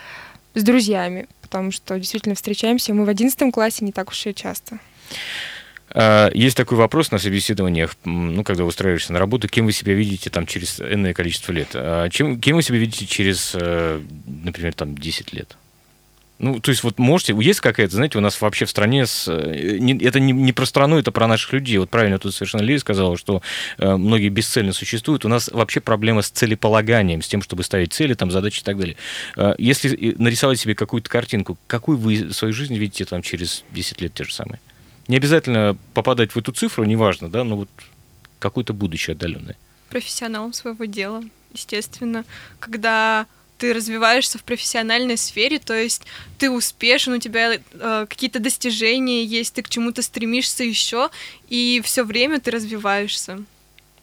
с 0.53 0.63
друзьями, 0.63 1.27
потому 1.41 1.71
что 1.71 1.97
действительно 1.97 2.35
встречаемся 2.35 2.93
мы 2.93 3.05
в 3.05 3.09
одиннадцатом 3.09 3.51
классе 3.51 3.85
не 3.85 3.91
так 3.91 4.09
уж 4.09 4.25
и 4.27 4.35
часто. 4.35 4.79
А, 5.93 6.29
есть 6.33 6.55
такой 6.55 6.77
вопрос 6.77 7.11
на 7.11 7.17
собеседованиях, 7.17 7.95
ну, 8.05 8.43
когда 8.43 8.63
устраиваешься 8.63 9.13
на 9.13 9.19
работу, 9.19 9.47
кем 9.47 9.65
вы 9.65 9.71
себя 9.71 9.93
видите 9.93 10.29
там 10.29 10.45
через 10.45 10.79
энное 10.79 11.13
количество 11.13 11.51
лет? 11.51 11.69
А 11.73 12.09
чем, 12.09 12.39
кем 12.39 12.55
вы 12.55 12.63
себя 12.63 12.77
видите 12.77 13.05
через, 13.05 13.53
э, 13.55 14.01
например, 14.25 14.73
там 14.73 14.97
10 14.97 15.33
лет? 15.33 15.57
Ну, 16.41 16.59
то 16.59 16.71
есть 16.71 16.83
вот 16.83 16.97
можете, 16.97 17.35
есть 17.39 17.59
какая-то, 17.59 17.93
знаете, 17.93 18.17
у 18.17 18.21
нас 18.21 18.41
вообще 18.41 18.65
в 18.65 18.69
стране, 18.71 19.05
с, 19.05 19.27
э, 19.27 19.77
не, 19.77 19.95
это 20.03 20.19
не, 20.19 20.33
не 20.33 20.53
про 20.53 20.65
страну, 20.65 20.97
это 20.97 21.11
про 21.11 21.27
наших 21.27 21.53
людей. 21.53 21.77
Вот 21.77 21.91
правильно 21.91 22.17
тут 22.17 22.33
совершенно 22.33 22.63
Лили 22.63 22.79
сказала, 22.79 23.15
что 23.15 23.43
э, 23.77 23.95
многие 23.95 24.29
бесцельно 24.29 24.73
существуют. 24.73 25.23
У 25.23 25.27
нас 25.27 25.51
вообще 25.53 25.81
проблема 25.81 26.23
с 26.23 26.31
целеполаганием, 26.31 27.21
с 27.21 27.27
тем, 27.27 27.43
чтобы 27.43 27.61
ставить 27.61 27.93
цели, 27.93 28.15
там, 28.15 28.31
задачи 28.31 28.61
и 28.61 28.63
так 28.63 28.75
далее. 28.75 28.97
Э, 29.37 29.53
если 29.59 30.15
нарисовать 30.17 30.59
себе 30.59 30.73
какую-то 30.73 31.11
картинку, 31.11 31.59
какую 31.67 31.99
вы 31.99 32.33
свою 32.33 32.55
жизнь 32.55 32.75
видите 32.75 33.05
там 33.05 33.21
через 33.21 33.63
10 33.69 34.01
лет 34.01 34.15
те 34.15 34.23
же 34.23 34.33
самые? 34.33 34.59
Не 35.07 35.17
обязательно 35.17 35.77
попадать 35.93 36.31
в 36.31 36.37
эту 36.37 36.51
цифру, 36.53 36.85
неважно, 36.85 37.29
да, 37.29 37.43
но 37.43 37.55
вот 37.55 37.69
какое-то 38.39 38.73
будущее 38.73 39.13
отдаленное. 39.13 39.57
Профессионалом 39.89 40.53
своего 40.53 40.85
дела, 40.85 41.21
естественно. 41.53 42.25
Когда 42.59 43.27
ты 43.61 43.73
развиваешься 43.73 44.39
в 44.39 44.43
профессиональной 44.43 45.17
сфере, 45.17 45.59
то 45.59 45.75
есть 45.75 46.01
ты 46.39 46.49
успешен, 46.49 47.13
у 47.13 47.19
тебя 47.19 47.53
э, 47.53 48.05
какие-то 48.09 48.39
достижения 48.39 49.23
есть, 49.23 49.53
ты 49.53 49.61
к 49.61 49.69
чему-то 49.69 50.01
стремишься 50.01 50.63
еще, 50.63 51.11
и 51.47 51.79
все 51.85 52.03
время 52.03 52.39
ты 52.39 52.49
развиваешься. 52.49 53.43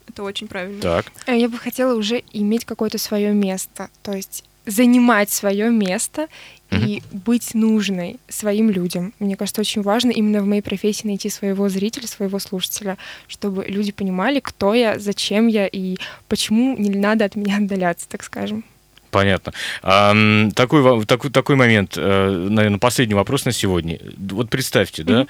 Это 0.08 0.22
очень 0.22 0.46
правильно. 0.46 0.80
Так. 0.80 1.06
Э, 1.26 1.36
я 1.36 1.48
бы 1.48 1.58
хотела 1.58 1.94
уже 1.94 2.22
иметь 2.32 2.64
какое-то 2.64 2.98
свое 2.98 3.32
место, 3.32 3.90
то 4.04 4.12
есть 4.12 4.44
занимать 4.64 5.30
свое 5.30 5.70
место 5.70 6.28
и 6.70 7.02
быть 7.10 7.54
нужной 7.54 8.20
своим 8.28 8.70
людям. 8.70 9.12
Мне 9.18 9.34
кажется, 9.34 9.62
очень 9.62 9.82
важно 9.82 10.12
именно 10.12 10.40
в 10.40 10.46
моей 10.46 10.62
профессии 10.62 11.08
найти 11.08 11.30
своего 11.30 11.68
зрителя, 11.68 12.06
своего 12.06 12.38
слушателя, 12.38 12.96
чтобы 13.26 13.64
люди 13.64 13.90
понимали, 13.90 14.38
кто 14.38 14.72
я, 14.74 15.00
зачем 15.00 15.48
я 15.48 15.66
и 15.66 15.96
почему 16.28 16.76
не 16.76 16.90
надо 16.90 17.24
от 17.24 17.34
меня 17.34 17.56
отдаляться, 17.56 18.06
так 18.08 18.22
скажем. 18.22 18.62
Понятно. 19.10 19.52
Такой, 20.54 21.04
такой, 21.06 21.30
такой 21.30 21.56
момент, 21.56 21.94
э, 21.96 22.46
наверное, 22.50 22.78
последний 22.78 23.14
вопрос 23.14 23.44
на 23.46 23.52
сегодня. 23.52 23.98
Вот 24.18 24.50
представьте, 24.50 25.02
mm-hmm. 25.02 25.28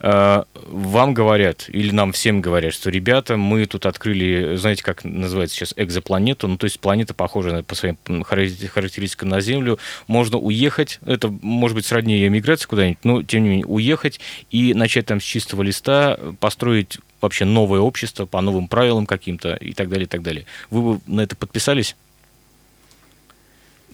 да, 0.00 0.44
вам 0.68 1.14
говорят, 1.14 1.64
или 1.68 1.90
нам 1.92 2.12
всем 2.12 2.40
говорят, 2.40 2.72
что, 2.72 2.90
ребята, 2.90 3.36
мы 3.36 3.66
тут 3.66 3.86
открыли, 3.86 4.56
знаете, 4.56 4.82
как 4.82 5.04
называется 5.04 5.56
сейчас, 5.56 5.74
экзопланету, 5.76 6.46
ну, 6.46 6.56
то 6.56 6.64
есть 6.64 6.78
планета 6.78 7.14
похожа 7.14 7.62
по 7.62 7.74
своим 7.74 7.96
характеристикам 8.22 9.28
на 9.28 9.40
Землю, 9.40 9.78
можно 10.06 10.38
уехать, 10.38 11.00
это 11.04 11.28
может 11.42 11.74
быть 11.74 11.86
сродни 11.86 12.26
эмиграции 12.26 12.66
куда-нибудь, 12.66 13.04
но, 13.04 13.22
тем 13.22 13.42
не 13.42 13.48
менее, 13.48 13.66
уехать 13.66 14.20
и 14.50 14.74
начать 14.74 15.06
там 15.06 15.20
с 15.20 15.24
чистого 15.24 15.62
листа, 15.62 16.18
построить 16.38 16.98
вообще 17.20 17.44
новое 17.44 17.80
общество 17.80 18.26
по 18.26 18.40
новым 18.40 18.68
правилам 18.68 19.06
каким-то 19.06 19.54
и 19.54 19.72
так 19.72 19.88
далее, 19.88 20.04
и 20.04 20.08
так 20.08 20.22
далее. 20.22 20.46
Вы 20.70 20.82
бы 20.82 21.00
на 21.06 21.22
это 21.22 21.34
подписались? 21.34 21.96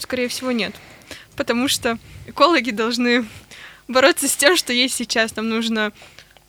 Скорее 0.02 0.26
всего, 0.26 0.50
нет. 0.50 0.74
Потому 1.36 1.68
что 1.68 1.96
экологи 2.26 2.72
должны 2.72 3.24
бороться 3.86 4.26
с 4.26 4.34
тем, 4.34 4.56
что 4.56 4.72
есть 4.72 4.96
сейчас. 4.96 5.36
Нам 5.36 5.48
нужно 5.48 5.92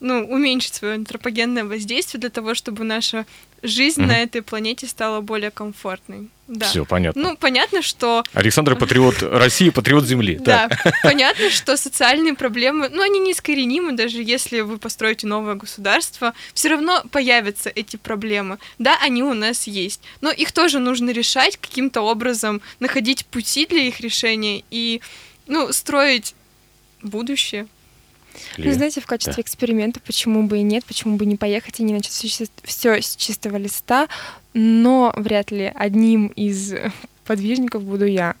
ну, 0.04 0.22
уменьшить 0.26 0.74
свое 0.74 0.94
антропогенное 0.94 1.64
воздействие 1.64 2.20
для 2.20 2.28
того, 2.28 2.54
чтобы 2.54 2.84
наша 2.84 3.24
жизнь 3.62 4.02
mm-hmm. 4.02 4.06
на 4.06 4.22
этой 4.22 4.42
планете 4.42 4.86
стала 4.86 5.22
более 5.22 5.50
комфортной. 5.50 6.28
Да. 6.46 6.66
Все 6.66 6.84
понятно. 6.84 7.22
Ну, 7.22 7.36
понятно, 7.38 7.80
что... 7.80 8.22
Александр 8.34 8.76
патриот 8.76 9.22
России, 9.22 9.70
патриот 9.70 10.04
Земли. 10.04 10.38
Да, 10.38 10.68
понятно, 11.02 11.48
что 11.48 11.78
социальные 11.78 12.34
проблемы, 12.34 12.90
ну, 12.90 13.00
они 13.00 13.18
неискоренимы, 13.18 13.92
даже 13.92 14.22
если 14.22 14.60
вы 14.60 14.76
построите 14.76 15.26
новое 15.26 15.54
государство, 15.54 16.34
все 16.52 16.68
равно 16.68 17.02
появятся 17.10 17.70
эти 17.74 17.96
проблемы. 17.96 18.58
Да, 18.78 18.98
они 19.00 19.22
у 19.22 19.32
нас 19.32 19.66
есть, 19.66 20.02
но 20.20 20.30
их 20.30 20.52
тоже 20.52 20.80
нужно 20.80 21.08
решать 21.10 21.56
каким-то 21.56 22.02
образом, 22.02 22.60
находить 22.78 23.24
пути 23.24 23.64
для 23.64 23.80
их 23.80 24.00
решения 24.00 24.62
и, 24.70 25.00
ну, 25.46 25.72
строить 25.72 26.34
будущее. 27.00 27.66
Ну, 28.58 28.72
знаете, 28.72 29.00
в 29.00 29.06
качестве 29.06 29.34
да. 29.36 29.42
эксперимента, 29.42 30.00
почему 30.00 30.46
бы 30.46 30.58
и 30.58 30.62
нет, 30.62 30.84
почему 30.84 31.16
бы 31.16 31.26
не 31.26 31.36
поехать 31.36 31.80
и 31.80 31.82
не 31.82 31.92
начать 31.92 32.12
все 32.12 33.02
с 33.02 33.16
чистого 33.16 33.56
листа, 33.56 34.08
но 34.52 35.12
вряд 35.16 35.50
ли 35.50 35.72
одним 35.74 36.28
из 36.28 36.74
подвижников 37.24 37.82
буду 37.82 38.06
я, 38.06 38.34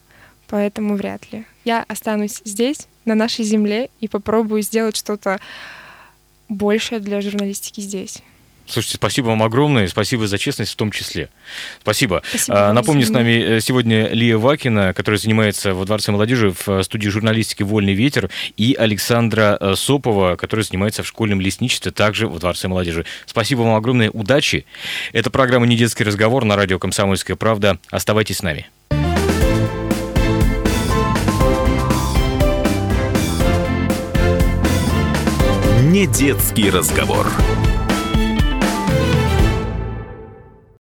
поэтому 0.48 0.96
вряд 0.96 1.32
ли. 1.32 1.44
Я 1.64 1.84
останусь 1.88 2.42
здесь, 2.44 2.86
на 3.04 3.14
нашей 3.14 3.44
земле, 3.44 3.90
и 4.00 4.08
попробую 4.08 4.62
сделать 4.62 4.96
что-то 4.96 5.40
большее 6.48 7.00
для 7.00 7.20
журналистики 7.20 7.80
здесь. 7.80 8.18
Слушайте, 8.66 8.96
спасибо 8.96 9.26
вам 9.26 9.42
огромное, 9.42 9.86
спасибо 9.88 10.26
за 10.26 10.38
честность 10.38 10.72
в 10.72 10.76
том 10.76 10.90
числе. 10.90 11.28
Спасибо. 11.82 12.22
спасибо 12.28 12.70
а, 12.70 12.72
Напомню, 12.72 13.06
с 13.06 13.10
нами 13.10 13.56
э, 13.56 13.60
сегодня 13.60 14.08
Лия 14.08 14.38
Вакина, 14.38 14.94
которая 14.94 15.18
занимается 15.18 15.74
во 15.74 15.84
Дворце 15.84 16.12
молодежи 16.12 16.50
в 16.50 16.68
э, 16.68 16.82
студии 16.82 17.08
журналистики 17.08 17.62
«Вольный 17.62 17.92
ветер», 17.92 18.30
и 18.56 18.74
Александра 18.74 19.58
э, 19.60 19.74
Сопова, 19.76 20.36
которая 20.36 20.64
занимается 20.64 21.02
в 21.02 21.06
школьном 21.06 21.40
лесничестве, 21.40 21.92
также 21.92 22.26
во 22.26 22.38
Дворце 22.38 22.68
молодежи. 22.68 23.04
Спасибо 23.26 23.60
вам 23.60 23.74
огромное, 23.74 24.10
удачи. 24.10 24.64
Это 25.12 25.30
программа 25.30 25.66
«Не 25.66 25.76
детский 25.76 26.04
разговор» 26.04 26.44
на 26.44 26.56
радио 26.56 26.78
«Комсомольская 26.78 27.36
правда». 27.36 27.78
Оставайтесь 27.90 28.38
с 28.38 28.42
нами. 28.42 28.66
Не 35.94 36.06
детский 36.08 36.70
разговор. 36.70 37.30